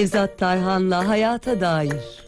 Nevzat 0.00 0.38
Tarhan'la 0.38 1.08
Hayata 1.08 1.60
Dair. 1.60 2.26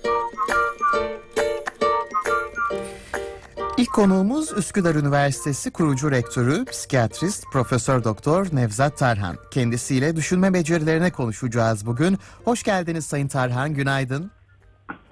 İlk 3.78 3.92
konuğumuz 3.92 4.52
Üsküdar 4.52 4.94
Üniversitesi 4.94 5.70
kurucu 5.70 6.10
rektörü, 6.10 6.64
psikiyatrist 6.64 7.44
Profesör 7.52 8.04
Doktor 8.04 8.46
Nevzat 8.52 8.98
Tarhan. 8.98 9.36
Kendisiyle 9.50 10.16
düşünme 10.16 10.54
becerilerine 10.54 11.10
konuşacağız 11.10 11.86
bugün. 11.86 12.18
Hoş 12.44 12.62
geldiniz 12.62 13.06
Sayın 13.06 13.28
Tarhan, 13.28 13.74
günaydın. 13.74 14.30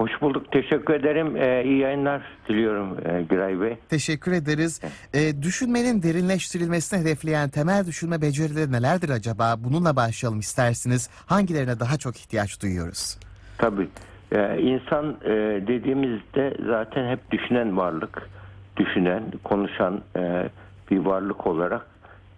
Hoş 0.00 0.22
bulduk. 0.22 0.52
Teşekkür 0.52 0.94
ederim. 0.94 1.36
Ee, 1.36 1.64
iyi 1.64 1.78
yayınlar 1.78 2.22
diliyorum 2.48 2.96
e, 3.04 3.22
Güray 3.22 3.60
Bey. 3.60 3.76
Teşekkür 3.88 4.32
ederiz. 4.32 4.80
Ee, 5.14 5.42
düşünmenin 5.42 6.02
derinleştirilmesini 6.02 7.00
hedefleyen 7.00 7.48
temel 7.48 7.86
düşünme 7.86 8.22
becerileri 8.22 8.72
nelerdir 8.72 9.10
acaba? 9.10 9.54
Bununla 9.58 9.96
başlayalım 9.96 10.38
isterseniz. 10.38 11.10
Hangilerine 11.26 11.80
daha 11.80 11.96
çok 11.98 12.16
ihtiyaç 12.16 12.62
duyuyoruz? 12.62 13.18
Tabii. 13.58 13.88
Ee, 14.32 14.58
insan 14.60 15.16
e, 15.24 15.30
dediğimizde 15.66 16.56
zaten 16.66 17.10
hep 17.10 17.30
düşünen 17.30 17.76
varlık. 17.76 18.28
Düşünen, 18.76 19.22
konuşan 19.44 20.00
e, 20.16 20.48
bir 20.90 20.98
varlık 20.98 21.46
olarak 21.46 21.86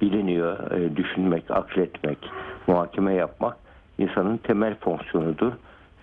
biliniyor. 0.01 0.71
E, 0.71 0.97
düşünmek, 0.97 1.51
akletmek, 1.51 2.19
muhakeme 2.67 3.15
yapmak 3.15 3.57
insanın 3.99 4.37
temel 4.37 4.75
fonksiyonudur. 4.75 5.53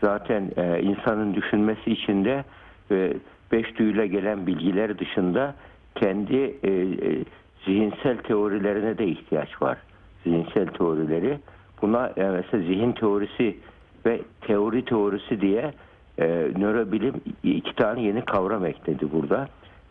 Zaten 0.02 0.52
e, 0.58 0.81
insanın 0.81 1.34
düşünmesi 1.34 1.91
için 1.91 2.26
de 2.26 2.44
e, 2.91 3.13
beş 3.52 3.77
duyuyla 3.77 4.05
gelen 4.05 4.48
bilgiler 4.48 4.99
dışında 4.99 5.55
kendi 5.95 6.35
e, 6.63 6.72
e, 6.72 7.23
zihinsel 7.66 8.17
teorilerine 8.17 8.97
de 8.97 9.08
ihtiyaç 9.08 9.61
var. 9.61 9.77
Zihinsel 10.23 10.67
teorileri. 10.67 11.39
Buna 11.81 12.08
e, 12.17 12.23
mesela 12.23 12.64
zihin 12.64 12.92
teorisi 12.92 13.58
ve 14.05 14.22
teori 14.42 14.86
teorisi 14.86 15.42
diye 15.42 15.73
e, 16.20 16.25
nörobilim 16.58 17.14
iki 17.44 17.75
tane 17.75 18.02
yeni 18.02 18.25
kavram 18.25 18.66
ekledi 18.66 19.11
burada. 19.11 19.47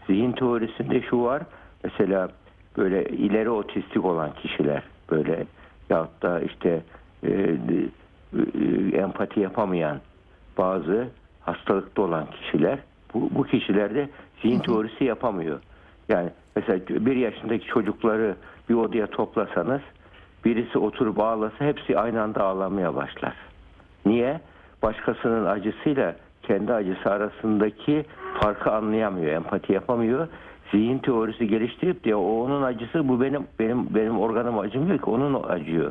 Zihin 0.06 0.32
teorisinde 0.32 1.02
şu 1.02 1.22
var. 1.22 1.42
Mesela 1.84 2.28
böyle 2.76 3.04
ileri 3.04 3.50
otistik 3.50 4.04
olan 4.04 4.30
kişiler 4.42 4.82
böyle 5.10 5.46
yahut 5.90 6.22
da 6.22 6.40
işte 6.40 6.82
e, 7.24 7.56
empati 8.92 9.40
yapamayan 9.40 10.00
bazı 10.58 11.08
hastalıkta 11.40 12.02
olan 12.02 12.26
kişiler 12.30 12.78
bu, 13.14 13.30
bu 13.34 13.44
kişilerde 13.44 14.08
zihin 14.42 14.58
teorisi 14.58 15.04
yapamıyor. 15.04 15.60
Yani 16.08 16.30
mesela 16.56 16.80
bir 16.88 17.16
yaşındaki 17.16 17.66
çocukları 17.66 18.36
bir 18.68 18.74
odaya 18.74 19.06
toplasanız 19.06 19.80
birisi 20.44 20.78
oturup 20.78 21.20
ağlasa 21.20 21.64
hepsi 21.64 21.98
aynı 21.98 22.22
anda 22.22 22.44
ağlamaya 22.44 22.94
başlar. 22.94 23.34
Niye? 24.06 24.40
Başkasının 24.82 25.46
acısıyla 25.46 26.16
kendi 26.42 26.72
acısı 26.72 27.10
arasındaki 27.10 28.04
farkı 28.40 28.72
anlayamıyor, 28.72 29.32
empati 29.32 29.72
yapamıyor. 29.72 30.28
Zihin 30.70 30.98
teorisi 30.98 31.48
geliştirip 31.48 32.04
diye 32.04 32.14
o 32.14 32.44
onun 32.44 32.62
acısı 32.62 33.08
bu 33.08 33.20
benim 33.20 33.46
benim 33.58 33.94
benim 33.94 34.18
organım 34.18 34.58
acımıyor 34.58 34.98
ki 34.98 35.10
onun 35.10 35.42
acıyor. 35.42 35.90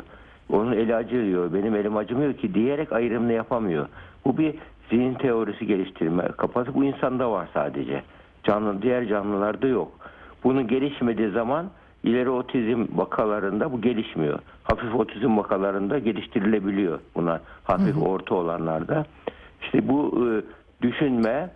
Onun 0.49 0.71
eli 0.71 0.95
acıyor, 0.95 1.53
benim 1.53 1.75
elim 1.75 1.97
acımıyor 1.97 2.33
ki 2.33 2.53
diyerek 2.53 2.93
ayrımını 2.93 3.33
yapamıyor. 3.33 3.87
Bu 4.25 4.37
bir 4.37 4.55
zihin 4.89 5.13
teorisi 5.13 5.67
geliştirme 5.67 6.27
kafası 6.37 6.73
bu 6.73 6.83
insanda 6.83 7.31
var 7.31 7.49
sadece. 7.53 8.03
Canlı 8.43 8.81
diğer 8.81 9.07
canlılarda 9.07 9.67
yok. 9.67 9.91
Bunun 10.43 10.67
gelişmediği 10.67 11.29
zaman 11.29 11.69
ileri 12.03 12.29
otizm 12.29 12.85
vakalarında 12.95 13.71
bu 13.71 13.81
gelişmiyor. 13.81 14.39
Hafif 14.63 14.95
otizm 14.95 15.37
vakalarında 15.37 15.99
geliştirilebiliyor 15.99 16.99
buna 17.15 17.41
hafif 17.63 17.95
hı 17.95 17.99
hı. 17.99 18.03
orta 18.03 18.35
olanlarda. 18.35 19.05
İşte 19.61 19.87
bu 19.87 20.27
e, 20.27 20.27
düşünme 20.81 21.49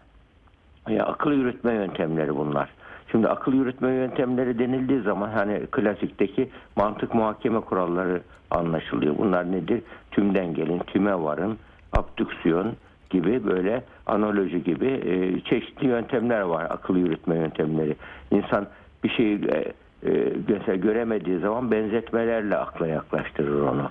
ya 0.89 1.05
akıl 1.05 1.31
yürütme 1.31 1.73
yöntemleri 1.73 2.35
bunlar. 2.35 2.69
Şimdi 3.11 3.27
akıl 3.27 3.53
yürütme 3.53 3.91
yöntemleri 3.91 4.59
denildiği 4.59 5.01
zaman 5.01 5.29
hani 5.29 5.59
klasikteki 5.71 6.49
mantık 6.75 7.13
muhakeme 7.13 7.59
kuralları 7.59 8.21
anlaşılıyor. 8.51 9.17
Bunlar 9.17 9.51
nedir? 9.51 9.81
Tümden 10.11 10.53
gelin, 10.53 10.79
tüme 10.79 11.15
varın, 11.15 11.57
abdüksiyon 11.93 12.73
gibi 13.09 13.45
böyle 13.45 13.83
analoji 14.05 14.63
gibi 14.63 14.87
e, 14.87 15.41
çeşitli 15.41 15.87
yöntemler 15.87 16.41
var 16.41 16.67
akıl 16.69 16.95
yürütme 16.95 17.35
yöntemleri. 17.35 17.95
İnsan 18.31 18.67
bir 19.03 19.09
şeyi 19.09 19.39
e, 19.45 19.73
e, 20.09 20.33
mesela 20.47 20.75
göremediği 20.75 21.39
zaman 21.39 21.71
benzetmelerle 21.71 22.57
akla 22.57 22.87
yaklaştırır 22.87 23.61
onu. 23.61 23.89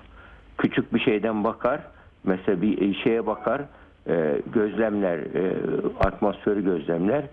Küçük 0.59 0.95
bir 0.95 1.01
şeyden 1.01 1.45
bakar, 1.45 1.81
mesela 2.25 2.63
bir 2.63 2.95
şeye 2.95 3.27
bakar, 3.27 3.63
e, 4.09 4.41
gözlemler, 4.53 5.19
e, 5.19 5.57
atmosferi 6.01 6.65
gözlemler, 6.65 7.25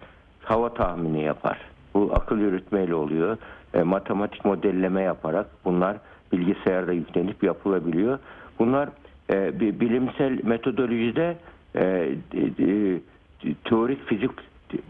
hava 0.43 0.73
tahmini 0.73 1.23
yapar. 1.23 1.76
Bu 1.97 2.11
akıl 2.13 2.37
yürütmeyle 2.37 2.95
oluyor. 2.95 3.37
E, 3.73 3.83
matematik 3.83 4.45
modelleme 4.45 5.01
yaparak 5.01 5.45
bunlar 5.65 5.97
bilgisayarda 6.31 6.93
yüklenip 6.93 7.43
yapılabiliyor. 7.43 8.19
Bunlar 8.59 8.89
e, 9.29 9.59
bir 9.59 9.79
bilimsel 9.79 10.43
metodolojide 10.43 11.37
e, 11.75 11.81
e, 11.81 12.99
teorik 13.63 14.05
fizik 14.05 14.31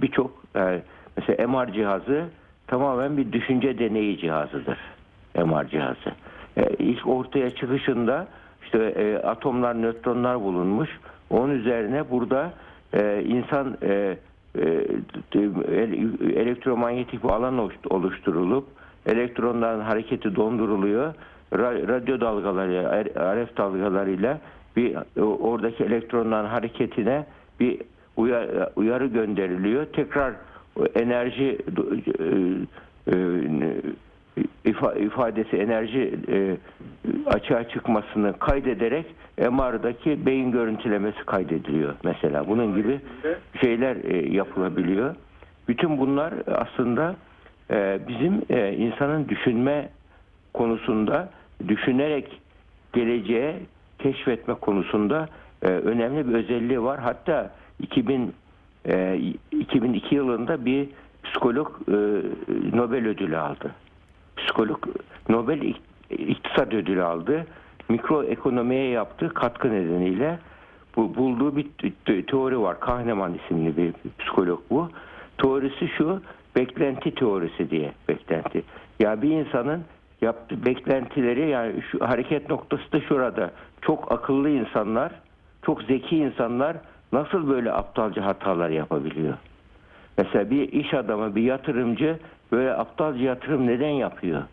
birçok 0.01 0.43
e, 0.55 0.81
mesela 1.17 1.47
MR 1.47 1.73
cihazı 1.73 2.25
tamamen 2.67 3.17
bir 3.17 3.31
düşünce 3.31 3.79
deneyi 3.79 4.17
cihazıdır. 4.17 4.77
MR 5.35 5.67
cihazı. 5.67 6.11
E, 6.57 6.69
ilk 6.79 7.07
ortaya 7.07 7.49
çıkışında 7.49 8.27
işte 8.63 8.77
e, 8.77 9.15
atomlar, 9.17 9.81
nötronlar 9.81 10.41
bulunmuş. 10.41 10.89
Onun 11.29 11.53
üzerine 11.53 12.11
burada 12.11 12.53
e, 12.93 13.23
insan 13.27 13.77
e, 13.83 14.17
elektromanyetik 16.35 17.23
bir 17.23 17.29
alan 17.29 17.69
oluşturulup 17.89 18.67
elektronların 19.05 19.81
hareketi 19.81 20.35
donduruluyor. 20.35 21.13
Radyo 21.53 22.21
dalgaları, 22.21 23.05
RF 23.15 23.57
dalgalarıyla 23.57 24.39
bir 24.75 24.95
oradaki 25.21 25.83
elektronların 25.83 26.47
hareketine 26.47 27.25
bir 27.59 27.81
uyarı 28.75 29.05
gönderiliyor. 29.07 29.85
Tekrar 29.85 30.33
enerji 30.95 31.57
e, 33.07 33.15
ifadesi 34.99 35.57
enerji 35.57 36.19
açığa 37.25 37.69
çıkmasını 37.69 38.39
kaydederek 38.39 39.05
MR'daki 39.37 40.25
beyin 40.25 40.51
görüntülemesi 40.51 41.25
kaydediliyor 41.25 41.95
mesela. 42.03 42.47
Bunun 42.47 42.75
gibi 42.75 42.99
şeyler 43.61 43.95
e, 43.95 44.33
yapılabiliyor. 44.33 45.15
Bütün 45.67 45.97
bunlar 45.97 46.33
aslında 46.47 47.15
e, 47.71 47.99
bizim 48.07 48.41
e, 48.49 48.73
insanın 48.73 49.27
düşünme 49.29 49.89
konusunda 50.53 51.29
düşünerek 51.67 52.41
geleceğe 52.93 53.59
keşfetme 53.99 54.53
konusunda 54.53 55.29
önemli 55.61 56.27
bir 56.29 56.33
özelliği 56.33 56.83
var. 56.83 56.99
Hatta 56.99 57.51
2000 57.79 58.33
2002 59.51 60.15
yılında 60.15 60.65
bir 60.65 60.89
psikolog 61.23 61.87
Nobel 62.73 63.07
ödülü 63.07 63.37
aldı. 63.37 63.71
Psikolog 64.57 64.79
Nobel 65.29 65.73
iktisat 66.09 66.73
ödülü 66.73 67.03
aldı 67.03 67.45
mikroekonomiye 67.89 68.89
yaptığı 68.89 69.29
katkı 69.29 69.71
nedeniyle 69.71 70.39
bu 70.95 71.15
bulduğu 71.15 71.55
bir 71.55 71.67
teori 72.27 72.59
var. 72.59 72.79
Kahneman 72.79 73.33
isimli 73.33 73.77
bir 73.77 73.93
psikolog 74.19 74.59
bu. 74.69 74.89
Teorisi 75.37 75.87
şu, 75.87 76.21
beklenti 76.55 77.15
teorisi 77.15 77.69
diye 77.69 77.91
beklenti. 78.09 78.63
Ya 78.99 79.21
bir 79.21 79.31
insanın 79.31 79.83
yaptığı 80.21 80.65
beklentileri 80.65 81.49
yani 81.49 81.81
şu 81.91 82.07
hareket 82.07 82.49
noktası 82.49 82.91
da 82.91 83.01
şurada. 83.01 83.51
Çok 83.81 84.11
akıllı 84.11 84.49
insanlar, 84.49 85.11
çok 85.65 85.83
zeki 85.83 86.17
insanlar 86.17 86.77
nasıl 87.11 87.49
böyle 87.49 87.71
aptalca 87.71 88.25
hatalar 88.25 88.69
yapabiliyor? 88.69 89.33
Mesela 90.17 90.49
bir 90.49 90.71
iş 90.71 90.93
adamı, 90.93 91.35
bir 91.35 91.41
yatırımcı 91.41 92.19
böyle 92.51 92.73
aptalca 92.73 93.23
yatırım 93.23 93.67
neden 93.67 93.89
yapıyor? 93.89 94.43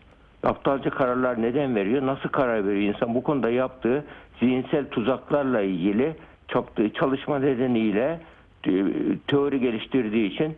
aptalca 0.43 0.89
kararlar 0.89 1.41
neden 1.41 1.75
veriyor? 1.75 2.05
Nasıl 2.05 2.29
karar 2.29 2.67
veriyor 2.67 2.95
insan? 2.95 3.15
Bu 3.15 3.23
konuda 3.23 3.49
yaptığı 3.49 4.05
zihinsel 4.39 4.89
tuzaklarla 4.89 5.61
ilgili 5.61 6.15
yaptığı 6.55 6.93
çalışma 6.93 7.39
nedeniyle 7.39 8.19
e, 8.67 8.71
teori 9.27 9.59
geliştirdiği 9.59 10.31
için 10.31 10.57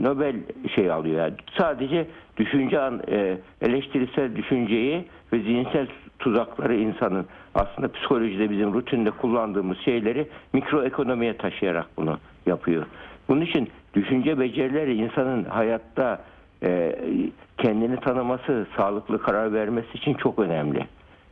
Nobel, 0.00 0.36
şey 0.74 0.90
alıyor. 0.90 1.18
Yani 1.18 1.34
sadece 1.58 2.06
düşünce 2.36 2.80
e, 3.08 3.38
eleştirisel 3.62 4.36
düşünceyi 4.36 5.04
ve 5.32 5.38
zihinsel 5.38 5.86
tuzakları 6.18 6.74
insanın 6.74 7.26
aslında 7.54 7.92
psikolojide 7.92 8.50
bizim 8.50 8.74
rutinde 8.74 9.10
kullandığımız 9.10 9.78
şeyleri 9.78 10.28
mikroekonomiye 10.52 11.36
taşıyarak 11.36 11.86
bunu 11.96 12.18
yapıyor. 12.46 12.86
Bunun 13.28 13.40
için 13.40 13.68
düşünce 13.94 14.38
becerileri 14.38 14.94
insanın 14.94 15.44
hayatta 15.44 16.20
kendini 17.58 18.00
tanıması, 18.00 18.66
sağlıklı 18.76 19.22
karar 19.22 19.52
vermesi 19.52 19.88
için 19.94 20.14
çok 20.14 20.38
önemli. 20.38 20.86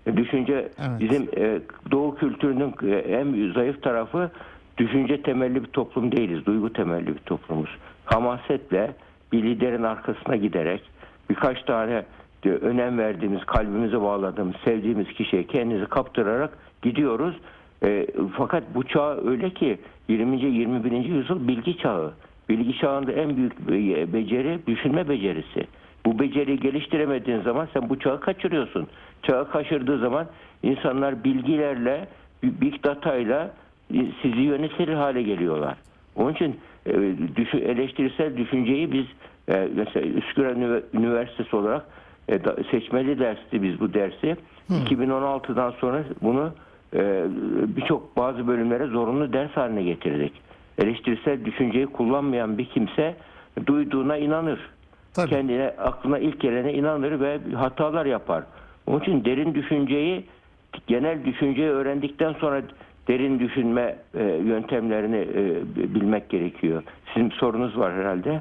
E, 0.07 0.17
Düşünce 0.17 0.55
Evet. 0.55 1.01
bizim 1.01 1.23
e, 1.37 1.61
Doğu 1.91 2.15
kültürünün 2.15 2.75
e, 2.83 2.97
en 2.97 3.53
zayıf 3.53 3.83
tarafı 3.83 4.31
düşünce 4.79 5.23
temelli 5.23 5.65
bir 5.65 5.69
toplum 5.69 6.13
değiliz. 6.13 6.47
Duygu 6.47 6.73
temelli 6.73 7.07
bir 7.07 7.19
toplumuz. 7.19 7.71
Hamasetle 8.05 8.93
bir 9.33 9.43
liderin 9.43 9.83
arkasına 9.83 10.37
giderek 10.37 10.83
birkaç 11.31 11.63
tane 11.63 12.05
önem 12.45 12.99
verdiğimiz, 12.99 13.45
kalbimize 13.45 14.01
bağladığımız, 14.01 14.57
sevdiğimiz 14.65 15.07
kişiye 15.07 15.47
kendimizi 15.47 15.87
kaptırarak 15.87 16.59
gidiyoruz. 16.83 17.37
E, 17.83 18.07
fakat 18.37 18.63
bu 18.75 18.83
çağ 18.83 19.17
öyle 19.29 19.51
ki 19.51 19.79
20. 20.09 20.41
21. 20.41 20.93
yüzyıl 20.93 21.49
bilgi 21.49 21.79
çağı. 21.79 22.13
Bilgi 22.49 22.79
çağında 22.79 23.13
en 23.13 23.37
büyük 23.37 23.69
be- 23.69 24.13
beceri 24.13 24.59
düşünme 24.67 25.09
becerisi. 25.09 25.67
Bu 26.07 26.19
beceriyi 26.19 26.61
geliştiremediğin 26.61 27.41
zaman 27.41 27.69
sen 27.75 27.89
bu 27.89 27.99
çağı 27.99 28.21
kaçırıyorsun. 28.21 28.87
Çağı 29.23 29.51
kaçırdığı 29.51 29.99
zaman 29.99 30.27
insanlar 30.63 31.25
bilgilerle, 31.25 32.09
big 32.43 32.85
datayla 32.85 33.51
e, 33.95 33.99
sizi 34.23 34.41
yönetir 34.41 34.89
hale 34.89 35.23
geliyorlar. 35.23 35.75
Onun 36.17 36.33
için 36.33 36.57
e, 36.87 36.93
eleştirisel 37.59 38.37
düşünceyi 38.37 38.93
biz 38.93 39.07
e, 39.49 39.69
mesela 39.77 40.07
Üsküdar 40.07 40.51
Ünivers- 40.53 40.83
Üniversitesi 40.95 41.57
olarak 41.57 41.87
seçmeli 42.71 43.19
dersti 43.19 43.63
biz 43.63 43.81
bu 43.81 43.95
dersi. 43.95 44.37
2016'dan 44.71 45.71
sonra 45.71 46.05
bunu 46.23 46.53
birçok 47.77 48.17
bazı 48.17 48.47
bölümlere 48.49 48.87
zorunlu 48.87 49.33
ders 49.33 49.51
haline 49.51 49.83
getirdik. 49.83 50.33
Eleştirisel 50.79 51.45
düşünceyi 51.45 51.87
kullanmayan 51.87 52.59
bir 52.59 52.65
kimse 52.65 53.15
duyduğuna 53.67 54.17
inanır. 54.17 54.61
Tabii. 55.15 55.31
Kendine 55.31 55.75
aklına 55.79 56.19
ilk 56.19 56.41
gelene 56.41 56.73
inanır 56.73 57.21
ve 57.21 57.39
hatalar 57.55 58.07
yapar. 58.07 58.45
Onun 58.87 59.01
için 59.01 59.25
derin 59.25 59.55
düşünceyi 59.55 60.25
genel 60.87 61.25
düşünceyi 61.25 61.69
öğrendikten 61.69 62.33
sonra 62.33 62.63
derin 63.09 63.39
düşünme 63.39 63.97
e, 64.15 64.23
yöntemlerini 64.25 65.17
e, 65.17 65.95
bilmek 65.95 66.29
gerekiyor. 66.29 66.83
Sizin 67.15 67.31
sorunuz 67.31 67.79
var 67.79 67.95
herhalde. 67.95 68.41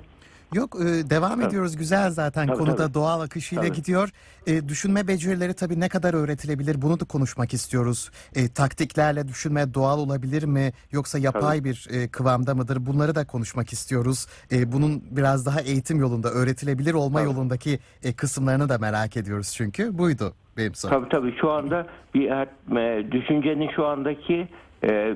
Yok 0.56 0.76
e, 0.76 1.10
devam 1.10 1.42
ediyoruz 1.42 1.78
güzel 1.78 2.10
zaten 2.10 2.48
Tabii, 2.48 2.58
konuda 2.58 2.76
tabii. 2.76 2.94
doğal 2.94 3.22
akışıyla 3.22 3.64
Tabii. 3.64 3.76
gidiyor. 3.76 4.10
E, 4.48 4.70
düşünme 4.70 5.08
becerileri 5.08 5.54
tabii 5.54 5.80
ne 5.80 5.90
kadar 5.90 6.14
öğretilebilir 6.14 6.82
bunu 6.82 7.00
da 7.00 7.06
konuşmak 7.06 7.54
istiyoruz. 7.54 8.12
E, 8.36 8.48
taktiklerle 8.48 9.28
düşünme 9.28 9.74
doğal 9.74 10.00
olabilir 10.00 10.44
mi 10.44 10.72
yoksa 10.92 11.18
yapay 11.20 11.64
bir 11.64 11.88
e, 11.92 12.08
kıvamda 12.08 12.56
mıdır 12.56 12.86
bunları 12.86 13.16
da 13.16 13.28
konuşmak 13.28 13.74
istiyoruz. 13.74 14.28
E, 14.52 14.72
bunun 14.72 15.04
biraz 15.12 15.46
daha 15.46 15.62
eğitim 15.62 16.00
yolunda 16.00 16.30
öğretilebilir 16.30 16.94
olma 16.94 17.20
Tabii. 17.20 17.30
yolundaki 17.30 17.80
e, 18.04 18.14
kısımlarını 18.14 18.70
da 18.70 18.78
merak 18.78 19.18
ediyoruz 19.18 19.54
çünkü 19.58 19.98
buydu 19.98 20.34
benim 20.58 20.76
sorum. 20.76 20.96
Tabii 20.96 21.10
tabii 21.10 21.36
şu 21.42 21.52
anda 21.52 21.88
bir 22.14 22.30
e, 22.30 23.12
düşüncenin 23.12 23.70
şu 23.76 23.86
andaki 23.86 24.48
e, 24.84 25.14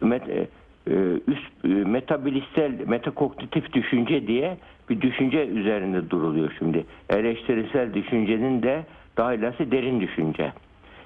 met, 0.00 0.22
e, 0.28 0.48
üst 1.26 1.64
metabilistel 1.64 2.72
metakognitif 2.86 3.72
düşünce 3.72 4.26
diye 4.26 4.58
bir 4.90 5.00
düşünce 5.00 5.46
üzerinde 5.46 6.10
duruluyor 6.10 6.52
şimdi. 6.58 6.84
Eleştirisel 7.10 7.94
düşüncenin 7.94 8.62
de 8.62 8.84
daha 9.16 9.32
derin 9.32 10.00
düşünce. 10.00 10.52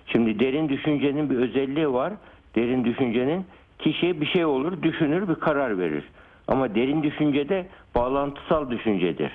Şimdi 0.06 0.40
derin 0.40 0.68
düşüncenin 0.68 1.30
bir 1.30 1.36
özelliği 1.36 1.92
var. 1.92 2.12
Derin 2.54 2.84
düşüncenin 2.84 3.46
kişi 3.78 4.20
bir 4.20 4.26
şey 4.26 4.44
olur, 4.44 4.82
düşünür, 4.82 5.28
bir 5.28 5.34
karar 5.34 5.78
verir. 5.78 6.04
Ama 6.48 6.74
derin 6.74 7.02
düşüncede 7.02 7.66
bağlantısal 7.94 8.70
düşüncedir. 8.70 9.30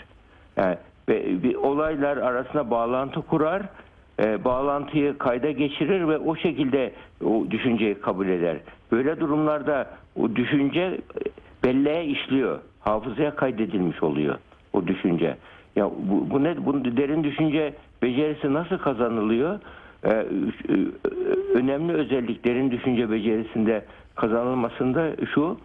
Yani 0.57 0.78
ve 1.10 1.44
bir 1.44 1.56
olaylar 1.56 2.18
arasında 2.18 2.72
bağlantı 2.72 3.22
kurar, 3.22 3.62
e, 4.19 4.44
bağlantıyı 4.44 5.18
kayda 5.18 5.51
geçirir 5.51 6.07
ve 6.07 6.18
o 6.18 6.36
şekilde 6.36 6.94
o 7.25 7.46
düşünceyi 7.51 7.96
kabul 7.96 8.28
eder. 8.28 8.57
Böyle 8.92 9.19
durumlarda 9.19 9.90
o 10.16 10.36
düşünce 10.36 10.81
e, 10.81 10.98
belleğe 11.63 12.06
işliyor, 12.06 12.60
hafızaya 12.79 13.35
kaydedilmiş 13.35 14.03
oluyor 14.03 14.35
o 14.73 14.87
düşünce. 14.87 15.37
Ya 15.75 15.85
bu, 15.85 16.29
bu 16.29 16.43
ne? 16.43 16.65
Bu 16.65 16.85
derin 16.85 17.23
düşünce 17.23 17.73
becerisi 18.01 18.53
nasıl 18.53 18.77
kazanılıyor? 18.77 19.59
Ee, 20.03 20.09
e, 20.09 20.25
önemli 21.53 21.93
özellik 21.93 22.45
derin 22.45 22.71
düşünce 22.71 23.11
becerisinde 23.11 23.85
kazanılmasında 24.15 25.11
şu 25.33 25.57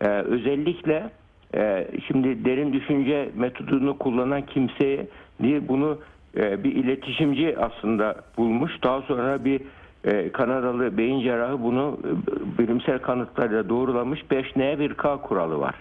e, 0.00 0.08
özellikle 0.08 1.10
e, 1.54 1.88
şimdi 2.06 2.44
derin 2.44 2.72
düşünce 2.72 3.30
metodunu 3.36 3.98
kullanan 3.98 4.42
kimseye 4.46 5.06
değil 5.42 5.62
bunu 5.68 5.98
e, 6.36 6.64
bir 6.64 6.74
iletişimci 6.74 7.58
aslında 7.58 8.16
bulmuş. 8.36 8.72
Daha 8.84 9.02
sonra 9.02 9.44
bir 9.44 9.60
e, 10.04 10.32
Kanadalı 10.32 10.98
beyin 10.98 11.20
cerrahı 11.20 11.62
bunu 11.62 11.98
e, 12.04 12.58
bilimsel 12.58 12.98
kanıtlarla 12.98 13.68
doğrulamış. 13.68 14.20
5N1K 14.30 15.20
kuralı 15.20 15.60
var. 15.60 15.74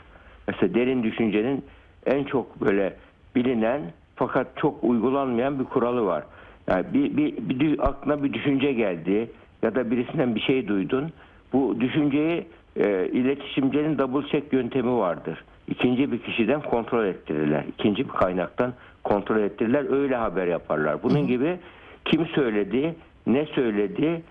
Mesela 0.48 0.74
derin 0.74 1.04
düşüncenin 1.04 1.66
en 2.06 2.24
çok 2.24 2.62
böyle 2.62 2.94
bilinen 3.36 3.82
fakat 4.16 4.48
çok 4.58 4.84
uygulanmayan 4.84 5.60
bir 5.60 5.64
kuralı 5.64 6.06
var. 6.06 6.24
Yani 6.68 6.86
bir, 6.94 7.18
bir, 7.18 7.60
bir 7.60 7.88
aklına 7.88 8.24
bir 8.24 8.34
düşünce 8.34 8.74
geldi 8.74 9.32
ya 9.62 9.76
da 9.76 9.92
birisinden 9.92 10.36
bir 10.36 10.40
şey 10.40 10.68
duydun. 10.68 11.12
Bu 11.54 11.82
düşünceyi 11.82 12.48
e, 12.76 13.08
iletişimcinin 13.08 13.98
double 13.98 14.28
check 14.28 14.54
yöntemi 14.54 14.98
vardır. 14.98 15.44
İkinci 15.68 16.12
bir 16.12 16.20
kişiden 16.20 16.62
kontrol 16.62 17.06
ettirirler. 17.06 17.64
İkinci 17.68 18.04
bir 18.06 18.14
kaynaktan 18.14 18.74
kontrol 19.04 19.40
ettirirler. 19.40 19.92
Öyle 19.92 20.16
haber 20.16 20.48
yaparlar. 20.48 21.04
Bunun 21.04 21.28
gibi 21.28 21.58
kim 22.06 22.26
söyledi, 22.26 22.96
ne 23.28 23.46
söyledi, 23.46 24.22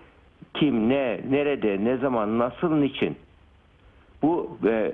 kim, 0.53 0.89
ne, 0.89 1.19
nerede, 1.29 1.83
ne 1.83 1.97
zaman, 1.97 2.39
nasıl, 2.39 2.75
niçin. 2.75 3.15
Bu 4.21 4.57
e, 4.65 4.93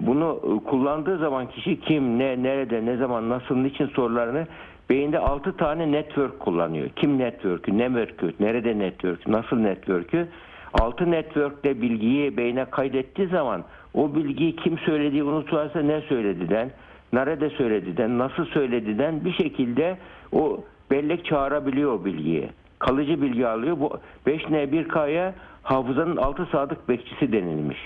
bunu 0.00 0.60
kullandığı 0.66 1.18
zaman 1.18 1.50
kişi 1.50 1.80
kim, 1.80 2.18
ne, 2.18 2.42
nerede, 2.42 2.86
ne 2.86 2.96
zaman, 2.96 3.28
nasıl, 3.28 3.56
niçin 3.56 3.86
sorularını 3.86 4.46
beyinde 4.90 5.18
6 5.18 5.56
tane 5.56 5.92
network 5.92 6.40
kullanıyor. 6.40 6.88
Kim 6.96 7.18
network'ü, 7.18 7.78
ne 7.78 7.94
network, 7.94 8.40
nerede 8.40 8.78
network, 8.78 9.28
nasıl 9.28 9.56
network'ü 9.56 10.28
6 10.74 11.10
network'te 11.10 11.82
bilgiyi 11.82 12.36
beyne 12.36 12.64
kaydettiği 12.64 13.28
zaman 13.28 13.64
o 13.94 14.14
bilgiyi 14.14 14.56
kim 14.56 14.78
söylediği 14.78 15.22
unutursa 15.22 15.82
ne 15.82 16.00
söylediğinden, 16.00 16.70
nerede 17.12 17.50
söylediğinden, 17.50 18.18
nasıl 18.18 18.44
söylediğinden 18.44 19.24
bir 19.24 19.32
şekilde 19.32 19.98
o 20.32 20.64
bellek 20.90 21.24
çağırabiliyor 21.24 21.92
o 21.92 22.04
bilgiyi. 22.04 22.48
Kalıcı 22.78 23.22
bilgi 23.22 23.46
alıyor. 23.46 23.76
Bu 23.80 23.98
5N1K'ya 24.26 25.34
hafızanın 25.62 26.16
altı 26.16 26.46
sadık 26.52 26.88
bekçisi 26.88 27.32
denilmiş 27.32 27.78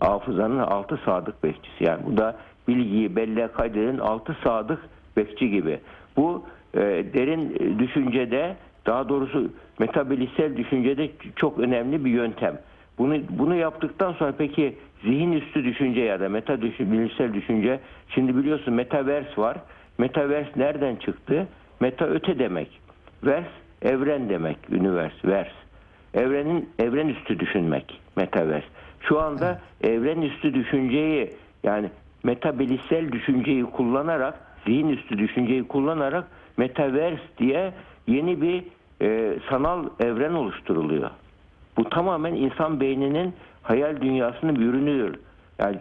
hafızanın 0.00 0.58
altı 0.58 1.00
sadık 1.04 1.42
bekçisi. 1.44 1.84
Yani 1.84 2.00
bu 2.06 2.16
da 2.16 2.36
bilgiyi 2.68 3.16
belleğe 3.16 3.48
kaydeden 3.48 3.98
altı 3.98 4.36
sadık 4.44 4.78
bekçi 5.16 5.50
gibi. 5.50 5.80
Bu 6.16 6.46
e, 6.74 6.80
derin 7.14 7.76
düşüncede 7.78 8.56
daha 8.86 9.08
doğrusu 9.08 9.50
metabilisel 9.78 10.56
düşüncede 10.56 11.10
çok 11.36 11.58
önemli 11.58 12.04
bir 12.04 12.10
yöntem. 12.10 12.58
Bunu 12.98 13.16
bunu 13.30 13.54
yaptıktan 13.54 14.12
sonra 14.12 14.32
peki 14.38 14.78
zihin 15.02 15.32
üstü 15.32 15.64
düşünce 15.64 16.00
ya 16.00 16.20
da 16.20 16.28
meta 16.28 16.62
düşün, 16.62 16.92
bilimsel 16.92 17.34
düşünce 17.34 17.80
şimdi 18.08 18.36
biliyorsun 18.36 18.74
metaverse 18.74 19.36
var. 19.36 19.56
Metaverse 19.98 20.50
nereden 20.56 20.96
çıktı? 20.96 21.46
Meta 21.80 22.04
öte 22.06 22.38
demek. 22.38 22.80
Vers 23.24 23.46
evren 23.82 24.28
demek. 24.28 24.56
Universe, 24.70 25.28
vers. 25.28 25.48
Evrenin 26.14 26.68
evren 26.78 27.08
üstü 27.08 27.38
düşünmek. 27.40 28.00
Metaverse. 28.16 28.66
Şu 29.00 29.20
anda 29.20 29.60
evren 29.82 30.22
üstü 30.22 30.54
düşünceyi 30.54 31.30
yani 31.64 31.90
metabilisel 32.22 33.12
düşünceyi 33.12 33.64
kullanarak 33.64 34.34
zihin 34.66 34.88
üstü 34.88 35.18
düşünceyi 35.18 35.68
kullanarak 35.68 36.24
metaverse 36.56 37.22
diye 37.38 37.72
yeni 38.06 38.42
bir 38.42 38.64
e, 39.02 39.38
sanal 39.50 39.84
evren 40.00 40.32
oluşturuluyor. 40.32 41.10
Bu 41.76 41.84
tamamen 41.84 42.34
insan 42.34 42.80
beyninin 42.80 43.34
hayal 43.62 44.00
dünyasının 44.00 44.56
bir 44.56 44.64
ürünüdür. 44.64 45.18
Yani 45.58 45.76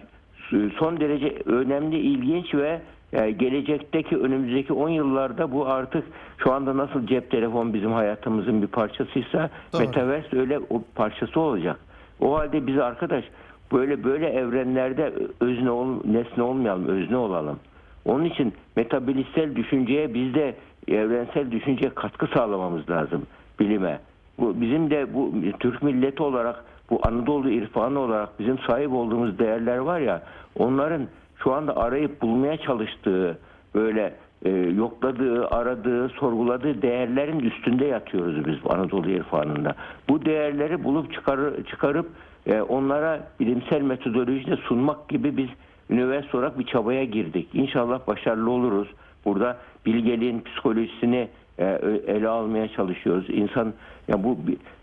son 0.79 0.99
derece 0.99 1.35
önemli, 1.45 1.97
ilginç 1.97 2.55
ve 2.55 2.81
e, 3.13 3.31
gelecekteki 3.31 4.17
önümüzdeki 4.17 4.73
10 4.73 4.89
yıllarda 4.89 5.51
bu 5.51 5.67
artık 5.67 6.03
şu 6.37 6.53
anda 6.53 6.77
nasıl 6.77 7.07
cep 7.07 7.31
telefon 7.31 7.73
bizim 7.73 7.91
hayatımızın 7.91 8.61
bir 8.61 8.67
parçasıysa 8.67 9.49
Doğru. 9.73 9.81
metaverse 9.81 10.39
öyle 10.39 10.59
o 10.59 10.83
parçası 10.95 11.39
olacak. 11.39 11.79
O 12.21 12.37
halde 12.37 12.67
biz 12.67 12.77
arkadaş 12.77 13.23
böyle 13.71 14.03
böyle 14.03 14.27
evrenlerde 14.29 15.13
özne 15.39 15.71
ol, 15.71 15.87
nesne 16.05 16.43
olmayalım, 16.43 16.87
özne 16.87 17.17
olalım. 17.17 17.59
Onun 18.05 18.25
için 18.25 18.53
metabilistel 18.75 19.55
düşünceye 19.55 20.13
biz 20.13 20.33
de 20.33 20.55
evrensel 20.87 21.51
düşünceye 21.51 21.89
katkı 21.89 22.27
sağlamamız 22.27 22.89
lazım 22.89 23.23
bilime. 23.59 23.99
Bu 24.39 24.61
bizim 24.61 24.89
de 24.89 25.13
bu 25.13 25.33
Türk 25.59 25.83
milleti 25.83 26.23
olarak 26.23 26.63
bu 26.89 26.99
Anadolu 27.03 27.49
irfanı 27.49 27.99
olarak 27.99 28.39
bizim 28.39 28.59
sahip 28.59 28.93
olduğumuz 28.93 29.39
değerler 29.39 29.77
var 29.77 29.99
ya 29.99 30.23
onların 30.59 31.07
şu 31.43 31.53
anda 31.53 31.77
arayıp 31.77 32.21
bulmaya 32.21 32.57
çalıştığı 32.57 33.37
böyle 33.75 34.13
e, 34.45 34.49
yokladığı, 34.49 35.47
aradığı, 35.47 36.09
sorguladığı 36.09 36.81
değerlerin 36.81 37.39
üstünde 37.39 37.85
yatıyoruz 37.85 38.45
biz 38.45 38.55
Anadolu 38.69 39.09
irfanında. 39.09 39.75
Bu 40.09 40.25
değerleri 40.25 40.83
bulup 40.83 41.13
çıkar, 41.13 41.39
çıkarıp 41.69 42.09
e, 42.45 42.61
onlara 42.61 43.19
bilimsel 43.39 43.81
metodolojide 43.81 44.55
sunmak 44.55 45.09
gibi 45.09 45.37
biz 45.37 45.49
üniversite 45.89 46.37
olarak 46.37 46.59
bir 46.59 46.65
çabaya 46.65 47.03
girdik. 47.03 47.49
İnşallah 47.53 48.07
başarılı 48.07 48.51
oluruz. 48.51 48.87
Burada 49.25 49.57
bilgeliğin 49.85 50.41
psikolojisini 50.41 51.27
e, 51.59 51.65
ele 52.07 52.27
almaya 52.27 52.67
çalışıyoruz. 52.67 53.29
İnsan 53.29 53.73
ya 54.07 54.23
bu 54.23 54.37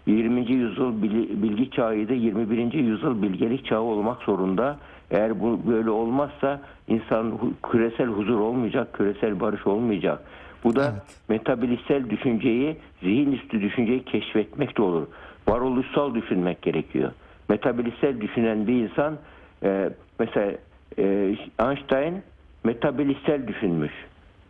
20. 0.07 0.53
yüzyıl 0.53 1.03
bilgi 1.43 1.71
çağıydı, 1.71 2.13
21. 2.13 2.73
yüzyıl 2.73 3.23
bilgelik 3.23 3.67
çağı 3.67 3.81
olmak 3.81 4.23
zorunda. 4.23 4.77
Eğer 5.11 5.41
bu 5.41 5.61
böyle 5.67 5.91
olmazsa 5.91 6.61
insan 6.89 7.39
küresel 7.71 8.07
huzur 8.07 8.41
olmayacak, 8.41 8.93
küresel 8.93 9.41
barış 9.41 9.67
olmayacak. 9.67 10.23
Bu 10.65 10.77
da 10.77 10.85
evet. 10.93 11.03
metabilistsel 11.29 12.11
düşünceyi, 12.11 12.77
zihin 13.03 13.33
üstü 13.33 13.61
düşünceyi 13.61 14.05
keşfetmek 14.05 14.77
de 14.77 14.83
olur. 14.83 15.07
Varoluşsal 15.49 16.15
düşünmek 16.15 16.63
gerekiyor. 16.63 17.13
Metabilistsel 17.49 18.21
düşünen 18.21 18.67
bir 18.67 18.75
insan 18.75 19.19
e, 19.63 19.91
mesela 20.19 20.53
e, 20.99 21.37
Einstein 21.61 22.23
metabilistsel 22.65 23.49
düşünmüş. 23.49 23.93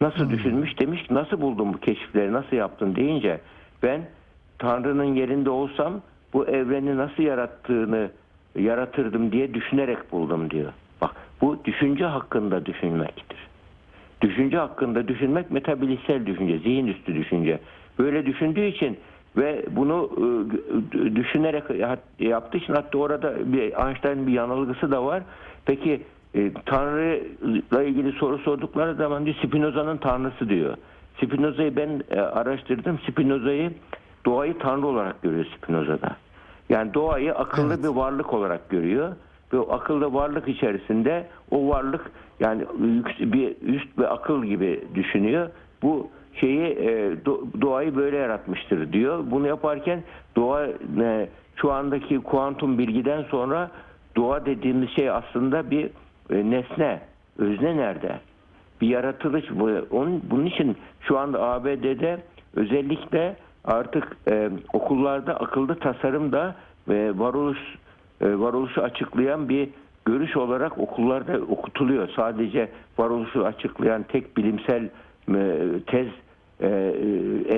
Nasıl 0.01 0.25
hmm. 0.25 0.31
düşünmüş 0.31 0.79
demiş 0.81 1.03
ki 1.03 1.15
nasıl 1.15 1.41
buldun 1.41 1.75
bu 1.75 1.79
keşifleri 1.79 2.33
nasıl 2.33 2.57
yaptın 2.57 2.97
deyince 2.97 3.41
ben 3.83 4.01
Tanrı'nın 4.59 5.15
yerinde 5.15 5.51
olsam 5.51 6.01
bu 6.33 6.47
evreni 6.47 6.97
nasıl 6.97 7.23
yarattığını 7.23 8.11
yaratırdım 8.57 9.33
diye 9.33 9.55
düşünerek 9.55 10.13
buldum 10.13 10.51
diyor. 10.51 10.73
Bak 11.01 11.11
bu 11.41 11.59
düşünce 11.65 12.05
hakkında 12.05 12.67
düşünmektir. 12.67 13.39
Düşünce 14.21 14.59
hakkında 14.59 15.09
düşünmek 15.09 15.51
metabilistsel 15.51 16.27
düşünce, 16.27 16.59
zihin 16.59 16.87
üstü 16.87 17.15
düşünce. 17.15 17.59
Böyle 17.99 18.27
düşündüğü 18.27 18.65
için 18.65 18.99
ve 19.37 19.65
bunu 19.71 20.11
e, 20.95 21.17
düşünerek 21.17 21.65
yaptığı 22.19 22.59
için 22.59 22.73
hatta 22.73 22.99
orada 22.99 23.53
bir 23.53 23.87
Einstein 23.87 24.27
bir 24.27 24.33
yanılgısı 24.33 24.91
da 24.91 25.05
var. 25.05 25.23
Peki 25.67 26.03
e, 26.35 26.53
Tanrı'la 26.67 27.83
ilgili 27.83 28.13
soru 28.13 28.39
sordukları 28.39 28.95
zaman 28.95 29.25
diyor 29.27 29.37
Spinoza'nın 29.45 29.97
Tanrısı 29.97 30.49
diyor. 30.49 30.77
Spinoza'yı 31.17 31.77
ben 31.77 32.03
e, 32.11 32.21
araştırdım. 32.21 32.99
Spinoza'yı 33.11 33.71
doğayı 34.27 34.59
Tanrı 34.59 34.87
olarak 34.87 35.23
görüyor 35.23 35.47
Spinoza'da. 35.57 36.17
Yani 36.69 36.95
doğayı 36.95 37.35
akıllı 37.35 37.75
evet. 37.75 37.85
bir 37.85 37.89
varlık 37.89 38.33
olarak 38.33 38.71
görüyor. 38.71 39.13
Ve 39.53 39.59
o 39.59 39.73
akıllı 39.73 40.15
varlık 40.15 40.49
içerisinde 40.49 41.27
o 41.51 41.69
varlık 41.69 42.11
yani 42.41 42.65
bir 43.21 43.57
üst 43.63 43.99
bir 43.99 44.15
akıl 44.15 44.45
gibi 44.45 44.85
düşünüyor. 44.95 45.49
Bu 45.83 46.11
şeyi 46.35 46.63
e, 46.63 47.17
doğayı 47.61 47.97
böyle 47.97 48.17
yaratmıştır 48.17 48.93
diyor. 48.93 49.25
Bunu 49.31 49.47
yaparken 49.47 50.03
doğa 50.37 50.67
e, 51.01 51.29
şu 51.57 51.73
andaki 51.73 52.19
kuantum 52.21 52.79
bilgiden 52.79 53.23
sonra 53.23 53.71
doğa 54.17 54.47
dediğimiz 54.47 54.91
şey 54.91 55.11
aslında 55.11 55.71
bir 55.71 55.91
e, 56.31 56.51
nesne. 56.51 57.01
Özne 57.39 57.77
nerede? 57.77 58.19
Bir 58.81 58.89
yaratılış. 58.89 59.45
Onun, 59.91 60.23
bunun 60.31 60.47
için 60.47 60.77
şu 61.01 61.19
anda 61.19 61.43
ABD'de 61.43 62.19
özellikle 62.57 63.37
artık 63.65 64.17
e, 64.29 64.51
okullarda 64.73 65.37
akıllı 65.37 65.79
tasarım 65.79 66.33
da 66.33 66.55
e, 66.91 67.13
varoluş 67.19 67.59
e, 68.21 68.39
varoluşu 68.39 68.83
açıklayan 68.83 69.49
bir 69.49 69.69
görüş 70.05 70.37
olarak 70.37 70.79
okullarda 70.79 71.39
okutuluyor. 71.39 72.09
Sadece 72.17 72.69
varoluşu 72.99 73.45
açıklayan 73.45 74.03
tek 74.03 74.37
bilimsel 74.37 74.89
e, 75.35 75.61
tez 75.87 76.07
e, 76.61 76.67
e, 76.67 76.71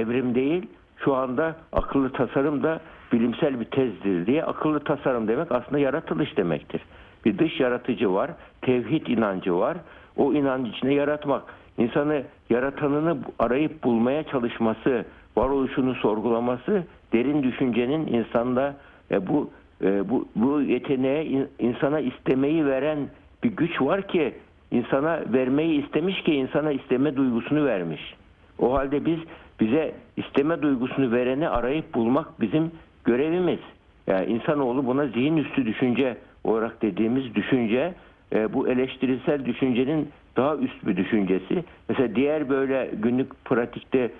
evrim 0.01 0.35
değil. 0.35 0.67
Şu 1.05 1.15
anda 1.15 1.57
akıllı 1.73 2.13
tasarım 2.13 2.63
da 2.63 2.81
bilimsel 3.13 3.61
bir 3.61 3.65
tezdir 3.65 4.27
diye 4.27 4.45
akıllı 4.45 4.81
tasarım 4.81 5.29
demek 5.29 5.53
aslında 5.53 5.79
yaratılış 5.79 6.37
demektir. 6.37 6.83
Bir 7.25 7.39
dış 7.39 7.61
yaratıcı 7.61 8.15
var, 8.15 8.31
tevhid 8.63 9.07
inancı 9.07 9.55
var. 9.55 9.77
O 10.17 10.33
inancı 10.33 10.71
içine 10.71 10.95
yaratmak. 10.95 11.43
İnsanı 11.79 12.23
yaratanını 12.51 13.19
arayıp 13.39 13.85
bulmaya 13.85 14.23
çalışması, 14.23 15.05
varoluşunu 15.37 15.95
sorgulaması 15.95 16.85
derin 17.13 17.43
düşüncenin 17.43 18.07
insanda 18.07 18.77
e, 19.11 19.27
bu 19.27 19.51
e, 19.83 20.09
bu 20.11 20.29
bu 20.37 20.63
yeteneğe 20.63 21.47
insana 21.59 22.01
istemeyi 22.01 22.67
veren 22.67 22.99
bir 23.45 23.51
güç 23.51 23.81
var 23.81 24.09
ki 24.09 24.35
insana 24.71 25.21
vermeyi 25.33 25.85
istemiş 25.85 26.23
ki 26.23 26.35
insana 26.35 26.73
isteme 26.73 27.17
duygusunu 27.17 27.65
vermiş. 27.65 28.15
O 28.59 28.75
halde 28.75 29.05
biz 29.05 29.19
bize 29.61 29.95
isteme 30.17 30.63
duygusunu 30.63 31.13
vereni 31.13 31.49
arayıp 31.49 31.95
bulmak 31.95 32.41
bizim 32.41 32.71
görevimiz. 33.05 33.59
Yani 34.07 34.27
insanoğlu 34.27 34.87
buna 34.87 35.07
zihin 35.07 35.37
üstü 35.37 35.67
düşünce 35.67 36.17
olarak 36.45 36.83
dediğimiz 36.83 37.35
düşünce 37.35 37.95
e, 38.33 38.53
bu 38.53 38.69
eleştirisel 38.69 39.45
düşüncenin 39.45 40.09
daha 40.37 40.57
üst 40.57 40.87
bir 40.87 40.97
düşüncesi. 40.97 41.65
Mesela 41.89 42.17
diğer 42.17 42.49
böyle 42.49 42.91
günlük 42.93 43.45
pratikte 43.45 44.11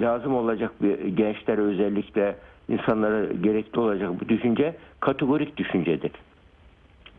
lazım 0.00 0.34
olacak 0.34 0.72
bir 0.82 0.98
gençlere 1.08 1.60
özellikle 1.60 2.36
insanlara 2.68 3.24
gerekli 3.24 3.80
olacak 3.80 4.10
bu 4.20 4.28
düşünce 4.28 4.76
kategorik 5.00 5.56
düşüncedir. 5.56 6.10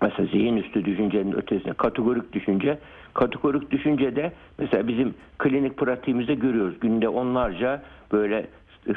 Mesela 0.02 0.30
zihin 0.32 0.58
üstü 0.58 0.86
düşüncenin 0.86 1.32
ötesinde 1.32 1.74
kategorik 1.74 2.34
düşünce. 2.34 2.78
Kategorik 3.14 3.72
düşüncede 3.72 4.32
mesela 4.58 4.88
bizim 4.88 5.14
klinik 5.38 5.78
pratiğimizde 5.78 6.36
görüyoruz. 6.36 6.80
Günde 6.80 7.10
onlarca 7.10 7.82
böyle 8.12 8.48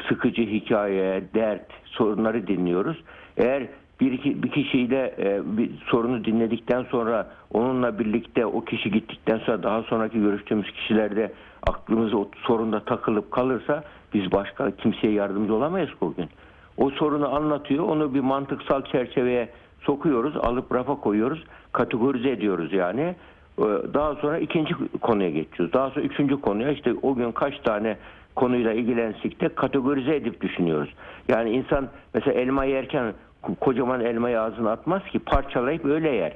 sıkıcı 0.09 0.43
hikaye, 0.43 1.23
dert, 1.35 1.67
sorunları 1.85 2.47
dinliyoruz. 2.47 2.97
Eğer 3.37 3.67
bir, 4.01 4.43
bir 4.43 4.51
kişiyle 4.51 5.15
e, 5.19 5.41
bir 5.45 5.71
sorunu 5.87 6.25
dinledikten 6.25 6.83
sonra 6.83 7.27
onunla 7.53 7.99
birlikte 7.99 8.47
o 8.47 8.65
kişi 8.65 8.91
gittikten 8.91 9.39
sonra 9.39 9.63
daha 9.63 9.83
sonraki 9.83 10.21
görüştüğümüz 10.21 10.71
kişilerde 10.71 11.33
aklımız 11.67 12.15
o 12.15 12.29
sorunda 12.47 12.81
takılıp 12.81 13.31
kalırsa 13.31 13.85
biz 14.15 14.33
başka 14.33 14.71
kimseye 14.77 15.13
yardımcı 15.13 15.55
olamayız 15.55 15.91
o 16.01 16.15
gün. 16.15 16.29
O 16.77 16.91
sorunu 16.91 17.35
anlatıyor, 17.35 17.85
onu 17.85 18.15
bir 18.15 18.21
mantıksal 18.21 18.83
çerçeveye 18.83 19.49
sokuyoruz, 19.81 20.37
alıp 20.37 20.75
rafa 20.75 20.95
koyuyoruz, 20.95 21.45
kategorize 21.73 22.31
ediyoruz 22.31 22.73
yani. 22.73 23.15
Ee, 23.59 23.63
daha 23.95 24.15
sonra 24.15 24.39
ikinci 24.39 24.75
konuya 25.01 25.31
geçiyoruz. 25.31 25.73
Daha 25.73 25.91
sonra 25.91 26.05
üçüncü 26.05 26.41
konuya 26.41 26.73
işte 26.73 26.95
o 27.03 27.15
gün 27.15 27.33
kaç 27.33 27.59
tane 27.61 27.97
konuyla 28.37 28.73
ilgilensek 28.73 29.41
de 29.41 29.49
kategorize 29.49 30.17
edip 30.17 30.41
düşünüyoruz. 30.41 30.95
Yani 31.29 31.51
insan 31.51 31.89
mesela 32.15 32.41
elma 32.41 32.65
yerken 32.65 33.15
kocaman 33.61 34.01
elmayı 34.01 34.41
ağzına 34.41 34.71
atmaz 34.71 35.03
ki 35.05 35.19
parçalayıp 35.19 35.85
öyle 35.85 36.09
yer. 36.09 36.33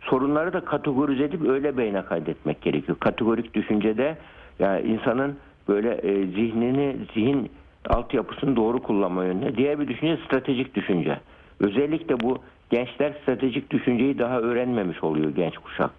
Sorunları 0.00 0.52
da 0.52 0.60
kategorize 0.60 1.24
edip 1.24 1.48
öyle 1.48 1.76
beyne 1.76 2.04
kaydetmek 2.04 2.62
gerekiyor. 2.62 2.98
Kategorik 3.00 3.54
düşüncede 3.54 4.16
yani 4.58 4.86
insanın 4.86 5.36
böyle 5.68 5.94
e, 5.94 6.26
zihnini, 6.26 6.96
zihin 7.14 7.50
altyapısını 7.88 8.56
doğru 8.56 8.82
kullanma 8.82 9.24
yönüne. 9.24 9.56
Diğer 9.56 9.80
bir 9.80 9.88
düşünce 9.88 10.18
stratejik 10.26 10.74
düşünce. 10.74 11.20
Özellikle 11.60 12.20
bu 12.20 12.38
gençler 12.70 13.12
stratejik 13.22 13.70
düşünceyi 13.70 14.18
daha 14.18 14.40
öğrenmemiş 14.40 15.04
oluyor 15.04 15.30
genç 15.30 15.58
kuşak. 15.58 15.90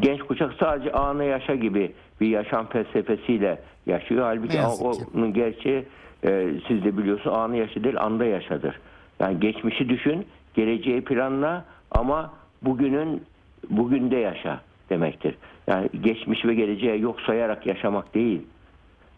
Genç 0.00 0.22
kuşak 0.22 0.52
sadece 0.60 0.92
anı 0.92 1.24
yaşa 1.24 1.54
gibi 1.54 1.92
bir 2.20 2.28
yaşam 2.28 2.66
felsefesiyle 2.66 3.58
yaşıyor. 3.86 4.22
Halbuki 4.22 4.58
onun 5.14 5.32
gerçeği 5.32 5.84
e, 6.24 6.50
siz 6.68 6.84
de 6.84 6.98
biliyorsunuz 6.98 7.36
anı 7.36 7.56
yaşa 7.56 7.84
değil 7.84 8.00
anda 8.00 8.24
yaşadır. 8.24 8.80
Yani 9.20 9.40
geçmişi 9.40 9.88
düşün, 9.88 10.26
geleceği 10.54 11.04
planla 11.04 11.64
ama 11.90 12.32
bugünün 12.62 13.22
bugünde 13.70 14.16
yaşa 14.16 14.60
demektir. 14.90 15.34
Yani 15.66 15.88
geçmiş 16.00 16.44
ve 16.44 16.54
geleceği 16.54 17.00
yok 17.00 17.20
sayarak 17.20 17.66
yaşamak 17.66 18.14
değil. 18.14 18.42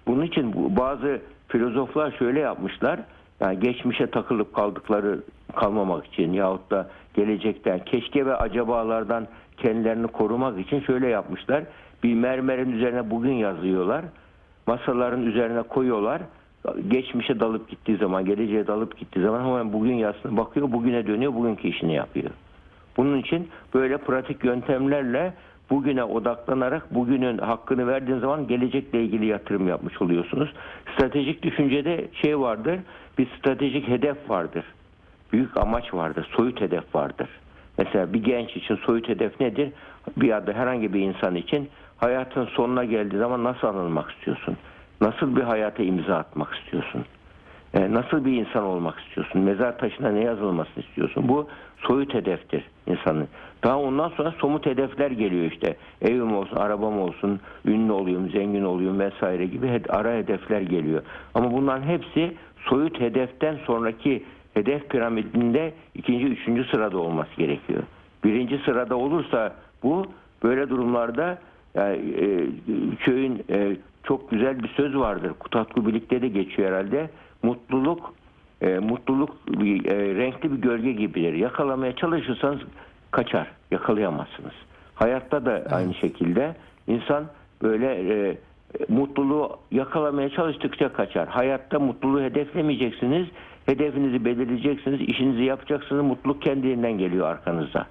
Bunun 0.07 0.23
için 0.23 0.77
bazı 0.77 1.21
filozoflar 1.49 2.11
şöyle 2.19 2.41
yapmışlar. 2.41 3.01
Yani 3.41 3.61
geçmişe 3.61 4.07
takılıp 4.07 4.55
kaldıkları 4.55 5.21
kalmamak 5.57 6.07
için 6.07 6.33
yahut 6.33 6.71
da 6.71 6.91
gelecekten 7.15 7.85
keşke 7.85 8.27
ve 8.27 8.37
acabalardan 8.37 9.27
kendilerini 9.57 10.07
korumak 10.07 10.61
için 10.61 10.81
şöyle 10.81 11.09
yapmışlar. 11.09 11.65
Bir 12.03 12.15
mermerin 12.15 12.73
üzerine 12.73 13.11
bugün 13.11 13.33
yazıyorlar. 13.33 14.05
Masaların 14.67 15.27
üzerine 15.27 15.63
koyuyorlar. 15.63 16.23
Geçmişe 16.89 17.41
dalıp 17.41 17.69
gittiği 17.69 17.97
zaman, 17.97 18.25
geleceğe 18.25 18.67
dalıp 18.67 18.99
gittiği 18.99 19.21
zaman 19.21 19.45
hemen 19.45 19.73
bugün 19.73 19.95
yazsın 19.95 20.37
bakıyor, 20.37 20.73
bugüne 20.73 21.07
dönüyor, 21.07 21.35
bugünkü 21.35 21.69
işini 21.69 21.95
yapıyor. 21.95 22.31
Bunun 22.97 23.19
için 23.19 23.49
böyle 23.75 23.97
pratik 23.97 24.45
yöntemlerle 24.45 25.35
bugüne 25.71 26.05
odaklanarak 26.05 26.95
bugünün 26.95 27.39
hakkını 27.39 27.87
verdiğin 27.87 28.19
zaman 28.19 28.47
gelecekle 28.47 29.05
ilgili 29.05 29.27
yatırım 29.27 29.69
yapmış 29.69 30.03
oluyorsunuz. 30.03 30.53
Stratejik 30.95 31.43
düşüncede 31.43 32.09
şey 32.23 32.41
vardır, 32.41 32.79
bir 33.19 33.29
stratejik 33.39 33.89
hedef 33.89 34.31
vardır. 34.31 34.65
Büyük 35.33 35.57
amaç 35.57 35.95
vardır, 35.95 36.29
soyut 36.37 36.61
hedef 36.61 36.95
vardır. 36.95 37.29
Mesela 37.79 38.13
bir 38.13 38.25
genç 38.25 38.57
için 38.57 38.77
soyut 38.77 39.09
hedef 39.09 39.41
nedir? 39.41 39.73
bir 40.17 40.29
ya 40.29 40.47
da 40.47 40.53
herhangi 40.53 40.95
bir 40.95 41.01
insan 41.01 41.35
için 41.35 41.69
hayatın 41.97 42.45
sonuna 42.45 42.85
geldiği 42.85 43.19
zaman 43.19 43.45
nasıl 43.45 43.67
anılmak 43.67 44.11
istiyorsun? 44.11 44.57
Nasıl 45.03 45.37
bir 45.37 45.43
hayata 45.43 45.83
imza 45.83 46.17
atmak 46.17 46.55
istiyorsun? 46.55 47.05
E, 47.75 47.93
nasıl 47.93 48.25
bir 48.25 48.33
insan 48.33 48.65
olmak 48.65 49.01
istiyorsun? 49.01 49.41
Mezar 49.41 49.79
taşına 49.79 50.11
ne 50.11 50.21
yazılmasını 50.21 50.85
istiyorsun? 50.85 51.29
Bu 51.29 51.49
soyut 51.79 52.15
hedeftir 52.15 52.65
insanın. 52.87 53.29
Daha 53.65 53.79
ondan 53.79 54.09
sonra 54.09 54.35
somut 54.39 54.67
hedefler 54.67 55.11
geliyor 55.11 55.53
işte. 55.53 55.77
Evim 56.03 56.37
olsun, 56.37 56.57
arabam 56.57 57.01
olsun, 57.01 57.41
ünlü 57.67 57.93
olayım, 57.93 58.31
zengin 58.31 58.65
olayım 58.65 59.01
vesaire 59.01 59.47
gibi 59.47 59.81
ara 59.89 60.13
hedefler 60.13 60.61
geliyor. 60.61 61.03
Ama 61.35 61.53
bunların 61.53 61.83
hepsi 61.83 62.35
soyut 62.59 63.01
hedeften 63.01 63.57
sonraki 63.67 64.25
hedef 64.55 64.91
piramidinde 64.91 65.73
ikinci, 65.95 66.25
üçüncü 66.27 66.65
sırada 66.65 66.99
olması 66.99 67.37
gerekiyor. 67.37 67.83
Birinci 68.25 68.59
sırada 68.59 68.97
olursa 68.97 69.55
bu 69.83 70.07
böyle 70.43 70.69
durumlarda 70.69 71.39
yani, 71.75 71.97
e, 71.97 72.47
köyün 72.97 73.45
e, 73.51 73.77
çok 74.05 74.31
güzel 74.31 74.63
bir 74.63 74.69
söz 74.69 74.97
vardır. 74.97 75.33
Kutatku 75.39 75.87
Bilik'te 75.87 76.23
de 76.23 76.29
geçiyor 76.29 76.69
herhalde. 76.69 77.11
Mutluluk 77.43 78.15
e, 78.63 78.79
mutluluk 78.79 79.31
bir, 79.49 79.85
e, 79.85 80.15
renkli 80.15 80.53
bir 80.53 80.57
gölge 80.57 80.93
gibidir. 80.93 81.33
Yakalamaya 81.33 81.97
çalışırsanız 81.97 82.61
kaçar. 83.11 83.51
Yakalayamazsınız. 83.71 84.53
Hayatta 84.95 85.47
da 85.47 85.65
aynı 85.71 85.95
şekilde 85.95 86.55
insan 86.87 87.25
böyle 87.63 87.87
e, 87.87 88.37
mutluluğu 88.89 89.57
yakalamaya 89.71 90.29
çalıştıkça 90.29 90.93
kaçar. 90.93 91.29
Hayatta 91.29 91.79
mutluluğu 91.79 92.21
hedeflemeyeceksiniz. 92.21 93.27
Hedefinizi 93.67 94.25
belirleyeceksiniz. 94.25 95.01
işinizi 95.01 95.43
yapacaksınız. 95.43 96.05
Mutluluk 96.05 96.43
kendiliğinden 96.43 96.99
geliyor 96.99 97.27
arkanızda. 97.27 97.87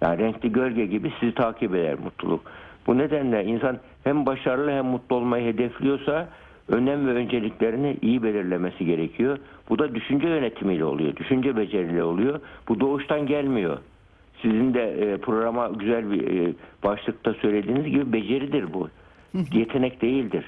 Yani 0.00 0.18
renkli 0.18 0.52
gölge 0.52 0.86
gibi 0.86 1.12
sizi 1.20 1.34
takip 1.34 1.74
eder 1.74 1.98
mutluluk. 2.04 2.40
Bu 2.86 2.98
nedenle 2.98 3.44
insan 3.44 3.78
hem 4.04 4.26
başarılı 4.26 4.70
hem 4.70 4.86
mutlu 4.86 5.16
olmayı 5.16 5.46
hedefliyorsa 5.52 6.28
önem 6.68 7.06
ve 7.06 7.10
önceliklerini 7.10 7.96
iyi 8.02 8.22
belirlemesi 8.22 8.84
gerekiyor. 8.84 9.38
Bu 9.68 9.78
da 9.78 9.94
düşünce 9.94 10.28
yönetimiyle 10.28 10.84
oluyor. 10.84 11.16
Düşünce 11.16 11.56
beceriyle 11.56 12.04
oluyor. 12.04 12.40
Bu 12.68 12.80
doğuştan 12.80 13.26
gelmiyor. 13.26 13.78
Sizin 14.42 14.74
de 14.74 14.82
e, 14.82 15.16
programa 15.16 15.68
güzel 15.68 16.10
bir 16.10 16.48
e, 16.48 16.52
başlıkta 16.84 17.34
söylediğiniz 17.34 17.84
gibi 17.84 18.12
beceridir 18.12 18.72
bu. 18.72 18.88
Yetenek 19.52 20.02
değildir. 20.02 20.44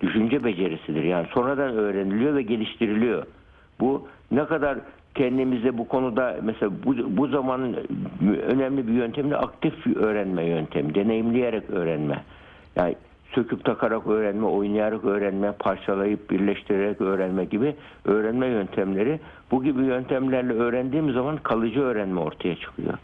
Düşünce 0.00 0.44
becerisidir. 0.44 1.02
Yani 1.02 1.26
sonradan 1.34 1.76
öğreniliyor 1.76 2.34
ve 2.34 2.42
geliştiriliyor. 2.42 3.26
Bu 3.80 4.08
ne 4.30 4.44
kadar 4.44 4.78
kendimizde 5.14 5.78
bu 5.78 5.88
konuda 5.88 6.36
mesela 6.42 6.72
bu, 6.84 7.16
bu 7.16 7.26
zamanın 7.26 7.76
önemli 8.46 8.88
bir 8.88 8.92
yöntemi 8.92 9.30
de 9.30 9.36
aktif 9.36 9.86
öğrenme 9.86 10.44
yöntemi. 10.44 10.94
Deneyimleyerek 10.94 11.70
öğrenme. 11.70 12.22
Yani 12.76 12.96
söküp 13.34 13.64
takarak 13.64 14.06
öğrenme, 14.06 14.46
oynayarak 14.46 15.04
öğrenme, 15.04 15.52
parçalayıp 15.52 16.30
birleştirerek 16.30 17.00
öğrenme 17.00 17.44
gibi 17.44 17.74
öğrenme 18.04 18.46
yöntemleri. 18.46 19.20
Bu 19.50 19.64
gibi 19.64 19.82
yöntemlerle 19.82 20.52
öğrendiğim 20.52 21.12
zaman 21.12 21.36
kalıcı 21.36 21.80
öğrenme 21.80 22.20
ortaya 22.20 22.56
çıkıyor. 22.56 22.94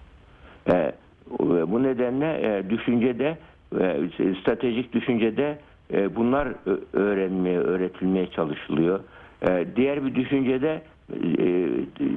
E, 0.68 0.92
bu 1.40 1.82
nedenle 1.82 2.26
e, 2.26 2.70
düşüncede, 2.70 3.38
e, 3.80 4.00
stratejik 4.40 4.92
düşüncede 4.92 5.58
e, 5.92 6.16
bunlar 6.16 6.48
öğrenmeye, 6.92 7.58
öğretilmeye 7.58 8.30
çalışılıyor. 8.30 9.00
E, 9.48 9.66
diğer 9.76 10.04
bir 10.04 10.14
düşüncede 10.14 10.82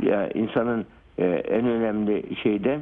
yani 0.04 0.32
insanın 0.34 0.86
e, 1.18 1.26
en 1.26 1.68
önemli 1.68 2.36
şeyde 2.44 2.80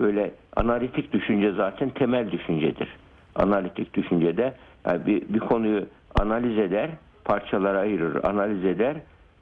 böyle 0.00 0.30
analitik 0.56 1.12
düşünce 1.12 1.52
zaten 1.52 1.90
temel 1.90 2.30
düşüncedir. 2.30 2.88
Analitik 3.34 3.94
düşüncede 3.94 4.54
yani 4.86 5.06
bir, 5.06 5.34
bir 5.34 5.38
konuyu 5.38 5.86
analiz 6.20 6.58
eder, 6.58 6.90
parçalara 7.24 7.78
ayırır, 7.78 8.24
analiz 8.24 8.64
eder, 8.64 8.96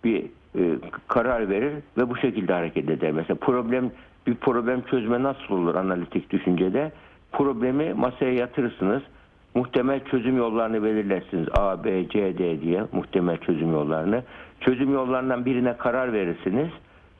bir 0.04 0.24
e, 0.58 0.62
karar 1.08 1.48
verir 1.48 1.72
ve 1.98 2.10
bu 2.10 2.16
şekilde 2.16 2.52
hareket 2.52 2.90
eder. 2.90 3.12
Mesela 3.12 3.34
problem 3.40 3.90
bir 4.26 4.34
problem 4.34 4.82
çözme 4.82 5.22
nasıl 5.22 5.54
olur 5.54 5.74
analitik 5.74 6.30
düşüncede? 6.30 6.92
Problemi 7.32 7.94
masaya 7.94 8.32
yatırırsınız. 8.32 9.02
Muhtemel 9.54 10.00
çözüm 10.04 10.36
yollarını 10.36 10.82
belirlersiniz. 10.84 11.48
A, 11.58 11.84
B, 11.84 12.08
C, 12.08 12.38
D 12.38 12.60
diye 12.60 12.82
muhtemel 12.92 13.36
çözüm 13.38 13.72
yollarını. 13.72 14.22
Çözüm 14.60 14.92
yollarından 14.92 15.44
birine 15.44 15.76
karar 15.76 16.12
verirsiniz. 16.12 16.68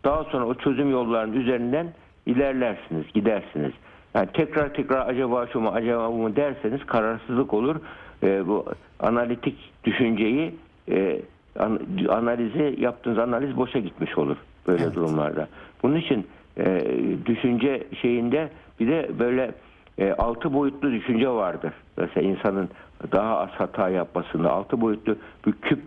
Daha 0.05 0.25
sonra 0.25 0.47
o 0.47 0.55
çözüm 0.55 0.91
yollarının 0.91 1.41
üzerinden 1.41 1.87
ilerlersiniz, 2.27 3.05
gidersiniz. 3.15 3.73
Yani 4.15 4.29
tekrar 4.33 4.75
tekrar 4.75 5.09
acaba 5.09 5.47
şu 5.47 5.61
mu, 5.61 5.69
acaba 5.75 6.09
bu 6.13 6.17
mu 6.17 6.37
derseniz 6.37 6.87
kararsızlık 6.87 7.55
olur. 7.55 7.77
Ee, 8.23 8.47
bu 8.47 8.65
analitik 9.01 9.57
düşünceyi 9.85 10.55
e, 10.91 11.21
an- 11.59 11.81
analizi 12.09 12.77
yaptığınız 12.79 13.19
analiz 13.19 13.57
boşa 13.57 13.79
gitmiş 13.79 14.19
olur 14.19 14.37
böyle 14.67 14.83
Evet. 14.85 14.95
durumlarda. 14.95 15.49
Bunun 15.83 15.97
için 15.97 16.27
e, 16.59 16.83
düşünce 17.27 17.83
şeyinde 18.03 18.49
bir 18.81 18.89
de 18.89 19.11
böyle 19.19 19.51
e, 19.99 20.13
altı 20.13 20.55
boyutlu 20.55 20.93
düşünce 20.93 21.29
vardır. 21.29 21.73
Mesela 21.97 22.29
insanın 22.29 22.69
daha 23.13 23.39
az 23.39 23.51
hata 23.51 23.89
yapmasında 23.89 24.51
altı 24.51 24.81
boyutlu 24.81 25.17
bir 25.47 25.53
küp 25.53 25.81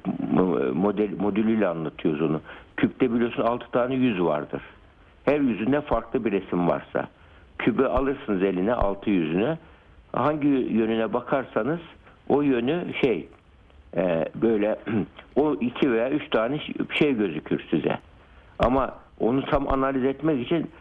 model 0.74 1.10
modülüyle 1.20 1.68
anlatıyoruz 1.68 2.22
onu. 2.22 2.42
Küpte 2.78 3.14
biliyorsun 3.14 3.44
altı 3.44 3.72
tane 3.72 3.96
yüz 3.96 4.22
vardır. 4.22 4.62
Her 5.26 5.40
yüzünde 5.40 5.82
farklı 5.82 6.26
bir 6.26 6.32
resim 6.32 6.68
varsa. 6.68 7.08
Kübü 7.58 7.86
alırsınız 7.86 8.44
eline 8.44 8.74
altı 8.74 9.10
yüzüne. 9.10 9.58
Hangi 10.14 10.48
yönüne 10.48 11.14
bakarsanız 11.14 11.80
o 12.30 12.42
yönü 12.42 12.94
şey 13.02 13.28
e, 13.98 14.26
böyle 14.36 14.80
o 15.36 15.54
iki 15.54 15.92
veya 15.92 16.10
üç 16.10 16.30
tane 16.30 16.60
şey 17.00 17.14
gözükür 17.14 17.66
size. 17.70 18.00
Ama 18.60 18.94
onu 19.20 19.46
tam 19.46 19.74
analiz 19.74 20.04
etmek 20.04 20.46
için 20.46 20.72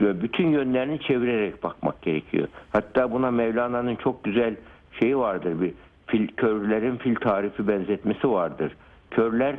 bütün 0.00 0.48
yönlerini 0.48 1.00
çevirerek 1.00 1.62
bakmak 1.62 2.02
gerekiyor. 2.02 2.48
Hatta 2.72 3.12
buna 3.12 3.30
Mevlana'nın 3.30 3.96
çok 3.96 4.24
güzel 4.24 4.56
şeyi 5.00 5.18
vardır. 5.18 5.60
Bir 5.60 5.72
fil, 6.06 6.28
körlerin 6.28 6.96
fil 6.96 7.14
tarifi 7.14 7.68
benzetmesi 7.68 8.30
vardır. 8.30 8.76
Körler 9.10 9.56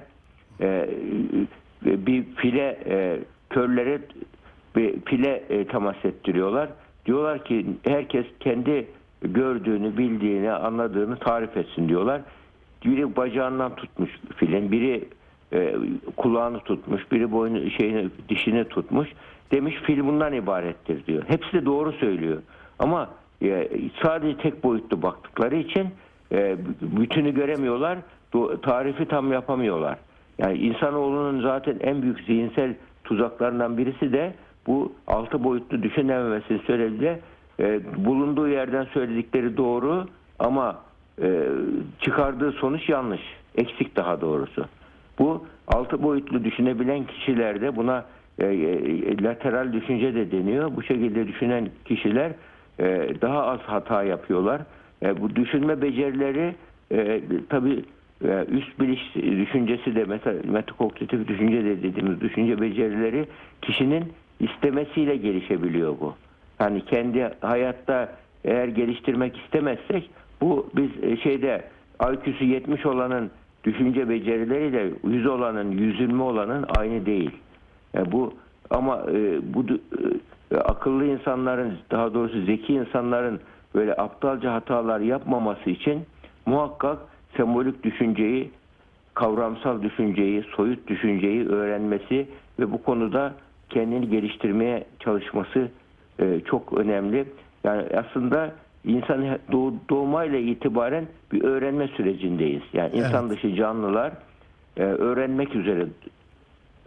e, 0.61 0.89
bir 1.85 2.23
file 2.35 2.79
e, 2.85 3.19
körlere 3.49 4.01
bir 4.75 5.01
file 5.01 5.43
e, 5.49 5.65
temas 5.67 6.05
ettiriyorlar. 6.05 6.69
Diyorlar 7.05 7.43
ki 7.43 7.65
herkes 7.83 8.25
kendi 8.39 8.87
gördüğünü, 9.21 9.97
bildiğini, 9.97 10.51
anladığını 10.51 11.19
tarif 11.19 11.57
etsin 11.57 11.89
diyorlar. 11.89 12.21
Biri 12.85 13.15
bacağından 13.15 13.75
tutmuş 13.75 14.11
filin, 14.35 14.71
biri 14.71 15.03
e, 15.53 15.75
kulağını 16.17 16.59
tutmuş, 16.59 17.11
biri 17.11 17.31
boynu 17.31 17.69
şeyini 17.71 18.09
dişini 18.29 18.65
tutmuş. 18.65 19.09
Demiş 19.51 19.75
fil 19.75 20.05
bundan 20.07 20.33
ibarettir 20.33 21.05
diyor. 21.05 21.23
Hepsi 21.27 21.53
de 21.53 21.65
doğru 21.65 21.91
söylüyor. 21.91 22.41
Ama 22.79 23.09
e, 23.41 23.69
sadece 24.03 24.37
tek 24.37 24.63
boyutlu 24.63 25.01
baktıkları 25.01 25.55
için 25.55 25.87
e, 26.31 26.57
bütünü 26.81 27.33
göremiyorlar. 27.33 27.97
Tarifi 28.61 29.05
tam 29.05 29.31
yapamıyorlar. 29.31 29.97
Yani 30.37 30.57
insanoğlunun 30.57 31.41
zaten 31.41 31.77
en 31.81 32.01
büyük 32.01 32.19
zihinsel 32.19 32.75
tuzaklarından 33.03 33.77
birisi 33.77 34.13
de 34.13 34.33
bu 34.67 34.93
altı 35.07 35.43
boyutlu 35.43 35.83
düşünememesi 35.83 36.59
sebebiyle 36.67 37.19
e, 37.59 37.79
bulunduğu 38.05 38.47
yerden 38.47 38.83
söyledikleri 38.93 39.57
doğru 39.57 40.05
ama 40.39 40.77
e, 41.21 41.47
çıkardığı 42.01 42.51
sonuç 42.51 42.89
yanlış. 42.89 43.21
Eksik 43.55 43.95
daha 43.95 44.21
doğrusu. 44.21 44.65
Bu 45.19 45.45
altı 45.67 46.03
boyutlu 46.03 46.43
düşünebilen 46.43 47.05
kişilerde 47.05 47.75
buna 47.75 48.05
e, 48.39 48.45
e, 48.45 49.23
lateral 49.23 49.73
düşünce 49.73 50.15
de 50.15 50.31
deniyor. 50.31 50.75
Bu 50.75 50.83
şekilde 50.83 51.27
düşünen 51.27 51.69
kişiler 51.85 52.31
e, 52.79 53.07
daha 53.21 53.43
az 53.43 53.59
hata 53.59 54.03
yapıyorlar. 54.03 54.61
E, 55.03 55.21
bu 55.21 55.35
düşünme 55.35 55.81
becerileri 55.81 56.55
e, 56.91 57.21
tabii 57.49 57.83
e, 58.23 58.45
üst 58.49 58.79
biliş 58.79 59.15
düşüncesi 59.15 59.95
de 59.95 60.05
mesela 60.05 60.39
metakognitif 60.51 61.27
düşünce 61.27 61.65
de 61.65 61.83
dediğimiz 61.83 62.21
düşünce 62.21 62.61
becerileri 62.61 63.25
kişinin 63.61 64.03
istemesiyle 64.39 65.15
gelişebiliyor 65.15 65.99
bu. 65.99 66.15
Yani 66.59 66.85
kendi 66.85 67.31
hayatta 67.41 68.15
eğer 68.43 68.67
geliştirmek 68.67 69.37
istemezsek 69.37 70.09
bu 70.41 70.69
biz 70.75 70.89
e, 71.03 71.17
şeyde 71.17 71.63
IQ'su 72.13 72.43
70 72.43 72.85
olanın 72.85 73.31
düşünce 73.63 74.09
becerileriyle 74.09 74.91
100 75.07 75.25
olanın, 75.25 75.71
120 75.71 76.21
olanın 76.21 76.65
aynı 76.77 77.05
değil. 77.05 77.31
E, 77.95 78.11
bu 78.11 78.33
ama 78.69 79.05
e, 79.11 79.53
bu 79.53 79.65
e, 80.51 80.57
akıllı 80.57 81.05
insanların 81.05 81.77
daha 81.91 82.13
doğrusu 82.13 82.41
zeki 82.45 82.73
insanların 82.73 83.39
böyle 83.75 83.93
aptalca 83.95 84.53
hatalar 84.53 84.99
yapmaması 84.99 85.69
için 85.69 86.05
muhakkak 86.45 86.97
sembolik 87.37 87.83
düşünceyi, 87.83 88.51
kavramsal 89.13 89.81
düşünceyi, 89.81 90.43
soyut 90.55 90.87
düşünceyi 90.87 91.47
öğrenmesi 91.47 92.27
ve 92.59 92.71
bu 92.71 92.83
konuda 92.83 93.33
kendini 93.69 94.09
geliştirmeye 94.09 94.85
çalışması 94.99 95.69
e, 96.19 96.39
çok 96.45 96.73
önemli. 96.73 97.25
Yani 97.63 97.83
aslında 97.97 98.53
insan 98.83 99.39
doğ, 99.51 99.73
doğmayla 99.89 100.39
itibaren 100.39 101.05
bir 101.31 101.43
öğrenme 101.43 101.87
sürecindeyiz. 101.87 102.61
Yani 102.73 102.95
insan 102.95 103.29
dışı 103.29 103.55
canlılar 103.55 104.13
e, 104.77 104.83
öğrenmek 104.83 105.55
üzere 105.55 105.85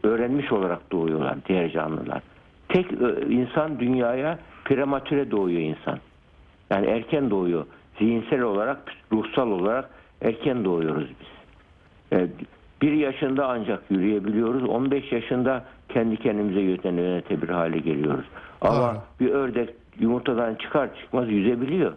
öğrenmiş 0.03 0.53
olarak 0.53 0.93
doğuyorlar 0.93 1.37
diğer 1.49 1.71
canlılar. 1.71 2.23
Tek 2.69 2.87
e, 2.93 3.27
insan 3.29 3.81
dünyaya 3.81 4.39
prematüre 4.65 5.31
doğuyor 5.31 5.61
insan. 5.61 5.99
Yani 6.71 6.87
erken 6.87 7.31
doğuyor. 7.31 7.67
Zihinsel 7.99 8.41
olarak, 8.41 8.79
ruhsal 9.13 9.51
olarak 9.51 9.91
erken 10.23 10.65
doğuyoruz 10.65 11.09
biz. 11.21 11.29
E, 12.19 12.29
bir 12.83 12.93
yaşında 12.93 13.47
ancak 13.49 13.83
yürüyebiliyoruz. 13.91 14.65
15 14.65 15.13
yaşında 15.13 15.65
kendi 15.89 16.17
kendimize 16.17 16.61
yönet- 16.61 16.85
yönetebilir 16.85 17.53
hale 17.53 17.79
geliyoruz. 17.79 18.25
Ama 18.61 18.77
Doğru. 18.95 18.99
bir 19.21 19.31
ördek 19.35 19.71
yumurtadan 19.99 20.55
çıkar 20.55 20.89
çıkmaz 21.01 21.29
yüzebiliyor. 21.31 21.93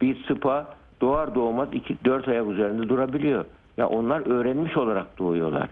Bir 0.00 0.24
sıpa 0.24 0.66
doğar 1.00 1.34
doğmaz 1.34 1.68
2-4 1.72 2.28
ayak 2.30 2.46
üzerinde 2.46 2.88
durabiliyor. 2.88 3.44
Ya 3.76 3.88
onlar 3.88 4.26
öğrenmiş 4.26 4.76
olarak 4.76 5.18
doğuyorlar. 5.18 5.68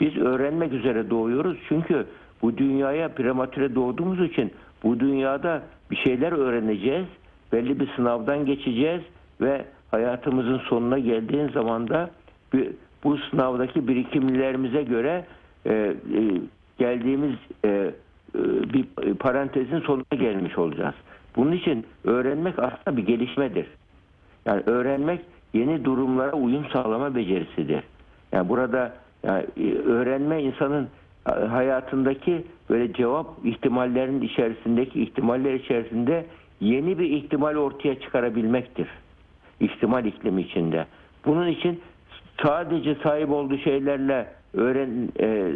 Biz 0.00 0.16
öğrenmek 0.16 0.72
üzere 0.72 1.10
doğuyoruz 1.10 1.56
çünkü 1.68 2.06
bu 2.42 2.58
dünyaya 2.58 3.08
prematüre 3.08 3.74
doğduğumuz 3.74 4.20
için 4.20 4.52
bu 4.82 5.00
dünyada 5.00 5.62
bir 5.90 5.96
şeyler 5.96 6.32
öğreneceğiz. 6.32 7.06
Belli 7.52 7.80
bir 7.80 7.88
sınavdan 7.96 8.46
geçeceğiz 8.46 9.02
ve 9.40 9.64
hayatımızın 9.90 10.58
sonuna 10.58 10.98
geldiğin 10.98 11.48
zaman 11.48 11.88
da 11.88 12.10
bu 13.04 13.18
sınavdaki 13.18 13.88
birikimlerimize 13.88 14.82
göre 14.82 15.24
e, 15.66 15.72
e, 15.72 15.94
geldiğimiz 16.78 17.34
e, 17.64 17.68
e, 17.68 17.92
bir 18.72 19.14
parantezin 19.14 19.80
sonuna 19.80 20.16
gelmiş 20.18 20.58
olacağız. 20.58 20.94
Bunun 21.36 21.52
için 21.52 21.86
öğrenmek 22.04 22.58
aslında 22.58 22.96
bir 22.96 23.06
gelişmedir. 23.06 23.66
Yani 24.46 24.62
öğrenmek 24.66 25.20
yeni 25.52 25.84
durumlara 25.84 26.32
uyum 26.32 26.64
sağlama 26.72 27.14
becerisidir. 27.14 27.82
Yani 28.32 28.48
burada 28.48 28.92
yani 29.26 29.44
e, 29.56 29.74
öğrenme 29.78 30.42
insanın 30.42 30.88
e, 31.28 31.32
hayatındaki 31.32 32.44
böyle 32.70 32.92
cevap 32.92 33.26
ihtimallerinin 33.44 34.20
içerisindeki 34.20 35.02
ihtimaller 35.02 35.54
içerisinde 35.54 36.26
yeni 36.60 36.98
bir 36.98 37.10
ihtimal 37.10 37.54
ortaya 37.54 38.00
çıkarabilmektir. 38.00 38.88
İhtimal 39.60 40.04
iklimi 40.04 40.42
içinde. 40.42 40.86
Bunun 41.26 41.48
için 41.48 41.80
sadece 42.42 42.94
sahip 42.94 43.30
olduğu 43.30 43.58
şeylerle 43.58 44.26
öğren 44.54 45.08
e, 45.20 45.52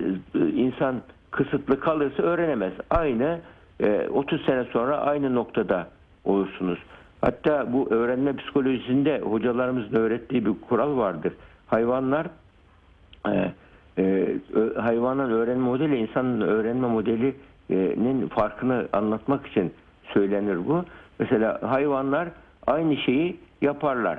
insan 0.54 1.00
kısıtlı 1.30 1.80
kalırsa 1.80 2.22
öğrenemez. 2.22 2.72
Aynı 2.90 3.40
e, 3.80 4.08
30 4.08 4.44
sene 4.44 4.64
sonra 4.64 4.98
aynı 4.98 5.34
noktada 5.34 5.88
olursunuz. 6.24 6.78
Hatta 7.20 7.72
bu 7.72 7.90
öğrenme 7.90 8.36
psikolojisinde 8.36 9.20
hocalarımızın 9.20 9.96
öğrettiği 9.96 10.46
bir 10.46 10.52
kural 10.68 10.96
vardır. 10.96 11.32
Hayvanlar 11.66 12.26
e, 13.34 13.52
e, 13.98 14.36
hayvanın 14.76 15.30
öğrenme 15.30 15.64
modeli 15.64 15.96
insanın 15.96 16.40
öğrenme 16.40 16.88
modelinin 16.88 18.28
farkını 18.28 18.88
anlatmak 18.92 19.46
için 19.46 19.72
söylenir 20.14 20.68
bu. 20.68 20.84
Mesela 21.18 21.60
hayvanlar 21.62 22.28
aynı 22.66 22.96
şeyi 22.96 23.36
yaparlar. 23.62 24.18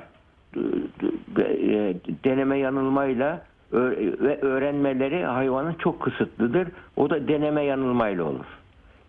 E, 1.37 1.95
Deneme 2.25 2.57
yanılmayla 2.57 3.41
ve 3.73 4.41
öğrenmeleri 4.41 5.25
hayvanın 5.25 5.73
çok 5.73 6.01
kısıtlıdır. 6.01 6.67
O 6.95 7.09
da 7.09 7.27
deneme 7.27 7.63
yanılmayla 7.63 8.23
olur. 8.23 8.45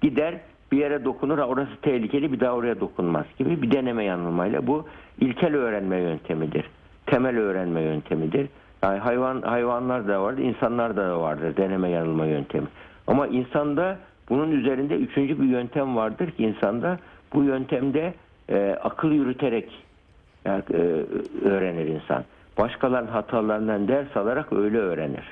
Gider 0.03 0.35
bir 0.73 0.79
yere 0.79 1.05
dokunur 1.05 1.39
"Ha, 1.39 1.45
orası 1.47 1.71
tehlikeli 1.83 2.33
bir 2.33 2.41
daha 2.41 2.53
oraya 2.53 2.81
dokunmaz 2.81 3.25
gibi 3.39 3.63
bir 3.63 3.71
deneme 3.71 4.05
yanılmayla 4.05 4.67
bu 4.67 4.87
ilkel 5.21 5.55
öğrenme 5.55 5.97
yöntemidir. 6.01 6.65
Temel 7.07 7.39
öğrenme 7.39 7.81
yöntemidir. 7.81 8.49
Yani 8.83 8.99
hayvan 8.99 9.43
hayvanlar 9.43 10.09
da 10.09 10.23
vardır, 10.23 10.43
insanlar 10.43 10.97
da 10.97 11.21
vardır 11.21 11.57
deneme 11.57 11.91
yanılma 11.91 12.27
yöntemi. 12.27 12.67
Ama 13.07 13.27
insanda 13.27 13.99
bunun 14.29 14.51
üzerinde 14.51 14.97
üçüncü 14.97 15.41
bir 15.41 15.47
yöntem 15.47 15.97
vardır 15.97 16.31
ki 16.31 16.45
insanda 16.45 16.99
bu 17.35 17.43
yöntemde 17.43 18.15
e, 18.49 18.77
akıl 18.83 19.13
yürüterek 19.13 19.69
yani, 20.45 20.63
e, 20.75 21.05
öğrenir 21.49 21.87
insan. 21.87 22.25
Başkalarının 22.59 23.11
hatalarından 23.11 23.89
ders 23.89 24.17
alarak 24.17 24.53
öyle 24.53 24.79
öğrenir. 24.79 25.25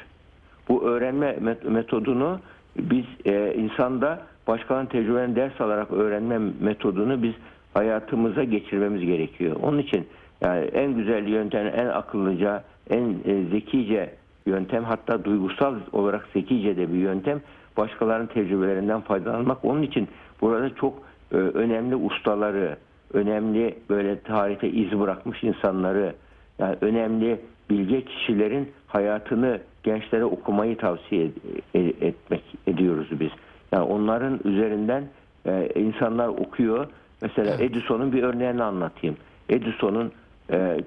Bu 0.69 0.85
öğrenme 0.89 1.31
met- 1.31 1.71
metodunu 1.71 2.41
biz 2.77 3.05
e, 3.25 3.55
insanda 3.55 4.21
başkalarının 4.47 4.89
tecrübelerinden 4.89 5.37
ders 5.37 5.61
alarak 5.61 5.93
öğrenme 5.93 6.39
metodunu 6.61 7.23
biz 7.23 7.35
hayatımıza 7.75 8.45
geçirmemiz 8.45 9.07
gerekiyor. 9.07 9.57
Onun 9.63 9.79
için 9.79 10.07
yani 10.41 10.65
en 10.65 10.95
güzel 10.95 11.27
yöntem, 11.27 11.67
en 11.67 11.87
akıllıca, 11.87 12.63
en 12.90 13.16
e, 13.24 13.44
zekice 13.51 14.14
yöntem 14.46 14.85
hatta 14.85 15.24
duygusal 15.24 15.74
olarak 15.92 16.29
zekice 16.35 16.77
de 16.77 16.92
bir 16.92 16.98
yöntem 16.98 17.40
başkalarının 17.77 18.27
tecrübelerinden 18.27 19.01
faydalanmak. 19.01 19.64
Onun 19.64 19.83
için 19.83 20.09
burada 20.40 20.74
çok 20.74 20.94
e, 21.33 21.37
önemli 21.37 21.96
ustaları, 21.96 22.77
önemli 23.12 23.74
böyle 23.90 24.20
tarihte 24.20 24.68
iz 24.68 25.01
bırakmış 25.01 25.42
insanları, 25.44 26.14
yani 26.59 26.77
önemli 26.81 27.40
bilge 27.70 28.05
kişilerin 28.05 28.68
hayatını 28.87 29.61
gençlere 29.83 30.24
okumayı 30.24 30.77
tavsiye 30.77 31.27
ed- 31.27 31.33
e- 31.74 32.07
etmek 32.07 32.42
ediyoruz 32.66 33.09
biz. 33.20 33.31
Yani 33.72 33.83
onların 33.85 34.40
üzerinden 34.44 35.05
e, 35.46 35.68
insanlar 35.74 36.29
okuyor. 36.29 36.87
Mesela 37.22 37.51
Evet. 37.51 37.70
Edison'un 37.70 38.12
bir 38.12 38.22
örneğini 38.22 38.62
anlatayım. 38.62 39.16
Edison'un 39.48 40.12
e, 40.53 40.79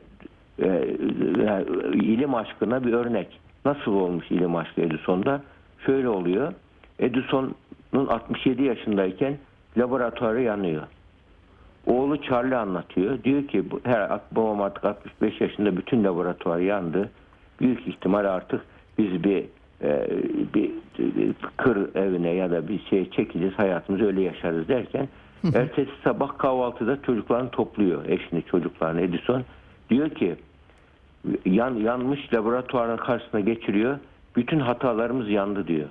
ilim 1.93 2.35
aşkına 2.35 2.83
bir 2.83 2.93
örnek. 2.93 3.39
Nasıl 3.65 3.93
olmuş 3.93 4.31
ilim 4.31 4.55
aşkı 4.55 4.81
Edison'da? 4.81 5.41
Şöyle 5.85 6.09
oluyor. 6.09 6.53
Edison'un 6.99 8.07
67 8.07 8.63
yaşındayken 8.63 9.37
laboratuvarı 9.77 10.41
yanıyor. 10.41 10.83
Oğlu 11.85 12.21
Charlie 12.21 12.55
anlatıyor. 12.55 13.23
Diyor 13.23 13.47
ki 13.47 13.63
her 13.83 14.19
babam 14.31 14.61
artık 14.61 14.85
65 14.85 15.41
yaşında 15.41 15.77
bütün 15.77 16.03
laboratuvar 16.03 16.59
yandı. 16.59 17.09
Büyük 17.59 17.87
ihtimal 17.87 18.25
artık 18.25 18.61
biz 18.97 19.23
bir 19.23 19.45
e, 19.83 20.09
bir, 20.53 20.71
kır 21.57 21.95
evine 21.95 22.29
ya 22.29 22.51
da 22.51 22.67
bir 22.67 22.79
şey 22.89 23.09
çekeceğiz 23.09 23.53
hayatımızı 23.57 24.05
öyle 24.05 24.21
yaşarız 24.21 24.67
derken 24.67 25.07
ertesi 25.53 25.91
sabah 26.03 26.37
kahvaltıda 26.37 27.01
çocuklarını 27.01 27.49
topluyor 27.49 28.05
eşini 28.05 28.43
çocuklarını 28.43 29.01
Edison 29.01 29.43
diyor 29.91 30.09
ki 30.09 30.35
yan, 31.45 31.75
yanmış 31.75 32.33
laboratuvarın 32.33 32.97
karşısına 32.97 33.39
geçiriyor 33.39 33.97
bütün 34.35 34.59
hatalarımız 34.59 35.29
yandı 35.29 35.67
diyor. 35.67 35.87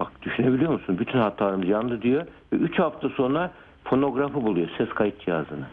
Bak 0.00 0.12
düşünebiliyor 0.22 0.72
musun? 0.72 0.98
Bütün 0.98 1.18
hatalarımız 1.18 1.68
yandı 1.68 2.02
diyor. 2.02 2.26
Ve 2.52 2.56
3 2.56 2.78
hafta 2.78 3.08
sonra 3.08 3.50
fonografı 3.84 4.34
buluyor. 4.34 4.68
Ses 4.78 4.88
kayıt 4.88 5.20
cihazını. 5.20 5.66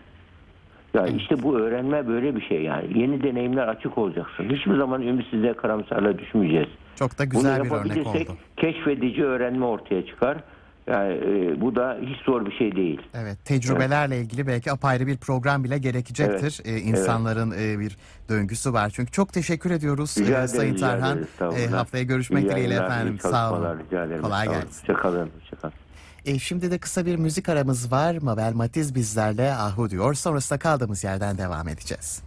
Ya 0.93 1.08
işte 1.08 1.43
bu 1.43 1.58
öğrenme 1.58 2.08
böyle 2.08 2.36
bir 2.36 2.41
şey 2.41 2.63
yani. 2.63 2.99
Yeni 2.99 3.23
deneyimler 3.23 3.67
açık 3.67 3.97
olacaksın. 3.97 4.43
Hiçbir 4.49 4.77
zaman 4.77 5.01
ümitsizliğe 5.01 5.53
karamsarlığa 5.53 6.19
düşmeyeceğiz. 6.19 6.67
Çok 6.95 7.19
da 7.19 7.23
Bunu 7.23 7.29
güzel 7.29 7.63
bir 7.63 7.71
örnek 7.71 8.08
oldu. 8.08 8.38
keşfedici 8.58 9.25
öğrenme 9.25 9.65
ortaya 9.65 10.06
çıkar. 10.06 10.38
Yani 10.87 11.13
e, 11.13 11.61
bu 11.61 11.75
da 11.75 11.97
hiç 12.01 12.25
zor 12.25 12.45
bir 12.45 12.51
şey 12.51 12.75
değil. 12.75 13.01
Evet, 13.13 13.45
tecrübelerle 13.45 14.19
ilgili 14.21 14.47
belki 14.47 14.71
apayrı 14.71 15.07
bir 15.07 15.17
program 15.17 15.63
bile 15.63 15.77
gerekecektir. 15.77 16.61
Evet, 16.65 16.77
Ee, 16.77 16.79
insanların 16.79 17.51
e, 17.51 17.79
bir 17.79 17.97
döngüsü 18.29 18.73
var. 18.73 18.89
Çünkü 18.95 19.11
çok 19.11 19.33
teşekkür 19.33 19.71
ediyoruz 19.71 20.15
Rica 20.17 20.29
e, 20.33 20.33
ederim, 20.33 20.47
Sayın 20.47 20.73
rica 20.73 20.87
Tarhan. 20.87 21.17
ederiz. 21.17 21.63
E, 21.63 21.67
haftaya 21.67 22.03
görüşmek 22.03 22.49
dileğiyle 22.49 22.75
efendim. 22.75 23.19
Sağ 23.19 23.53
olun. 23.53 23.79
Rica 23.79 24.03
ederim. 24.05 24.21
Kolay 24.21 24.47
gelsin. 24.47 24.67
Hoşçakalın. 24.81 25.29
Hoşçakalın. 25.41 25.73
E, 26.25 26.39
şimdi 26.39 26.71
de 26.71 26.77
kısa 26.77 27.05
bir 27.05 27.15
müzik 27.15 27.49
aramız 27.49 27.91
var. 27.91 28.17
Mabel 28.21 28.53
Matiz 28.53 28.95
bizlerle 28.95 29.53
Ahu 29.53 29.89
diyor. 29.89 30.13
Sonrasında 30.13 30.59
kaldığımız 30.59 31.03
yerden 31.03 31.37
devam 31.37 31.67
edeceğiz. 31.67 32.23